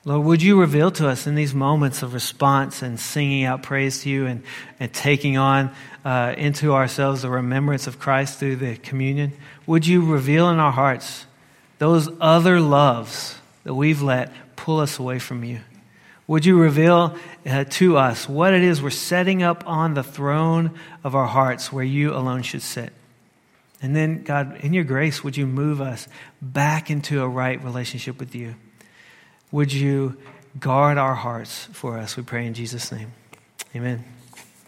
Lord, 0.04 0.24
would 0.26 0.42
you 0.42 0.60
reveal 0.60 0.90
to 0.92 1.08
us 1.08 1.26
in 1.26 1.34
these 1.34 1.54
moments 1.54 2.02
of 2.02 2.14
response 2.14 2.82
and 2.82 2.98
singing 2.98 3.44
out 3.44 3.62
praise 3.62 4.02
to 4.02 4.10
you 4.10 4.26
and, 4.26 4.42
and 4.78 4.92
taking 4.92 5.36
on 5.36 5.70
uh, 6.04 6.34
into 6.36 6.72
ourselves 6.72 7.22
the 7.22 7.30
remembrance 7.30 7.86
of 7.86 7.98
Christ 7.98 8.38
through 8.38 8.56
the 8.56 8.76
communion? 8.76 9.32
Would 9.66 9.86
you 9.86 10.04
reveal 10.04 10.48
in 10.50 10.60
our 10.60 10.72
hearts 10.72 11.26
those 11.78 12.08
other 12.20 12.60
loves 12.60 13.38
that 13.64 13.74
we've 13.74 14.02
let 14.02 14.32
pull 14.56 14.80
us 14.80 14.98
away 14.98 15.18
from 15.18 15.44
you? 15.44 15.60
Would 16.26 16.44
you 16.44 16.58
reveal 16.58 17.16
uh, 17.46 17.64
to 17.64 17.96
us 17.96 18.28
what 18.28 18.52
it 18.52 18.62
is 18.62 18.82
we're 18.82 18.90
setting 18.90 19.42
up 19.42 19.66
on 19.66 19.94
the 19.94 20.02
throne 20.02 20.78
of 21.02 21.14
our 21.14 21.26
hearts 21.26 21.72
where 21.72 21.84
you 21.84 22.14
alone 22.14 22.42
should 22.42 22.62
sit? 22.62 22.92
And 23.80 23.96
then, 23.96 24.24
God, 24.24 24.58
in 24.60 24.74
your 24.74 24.84
grace, 24.84 25.24
would 25.24 25.36
you 25.36 25.46
move 25.46 25.80
us 25.80 26.06
back 26.42 26.90
into 26.90 27.22
a 27.22 27.28
right 27.28 27.62
relationship 27.62 28.18
with 28.18 28.34
you? 28.34 28.56
Would 29.52 29.72
you 29.72 30.16
guard 30.58 30.98
our 30.98 31.14
hearts 31.14 31.68
for 31.72 31.96
us? 31.96 32.16
We 32.16 32.24
pray 32.24 32.46
in 32.46 32.54
Jesus' 32.54 32.92
name. 32.92 33.12
Amen. 33.74 34.04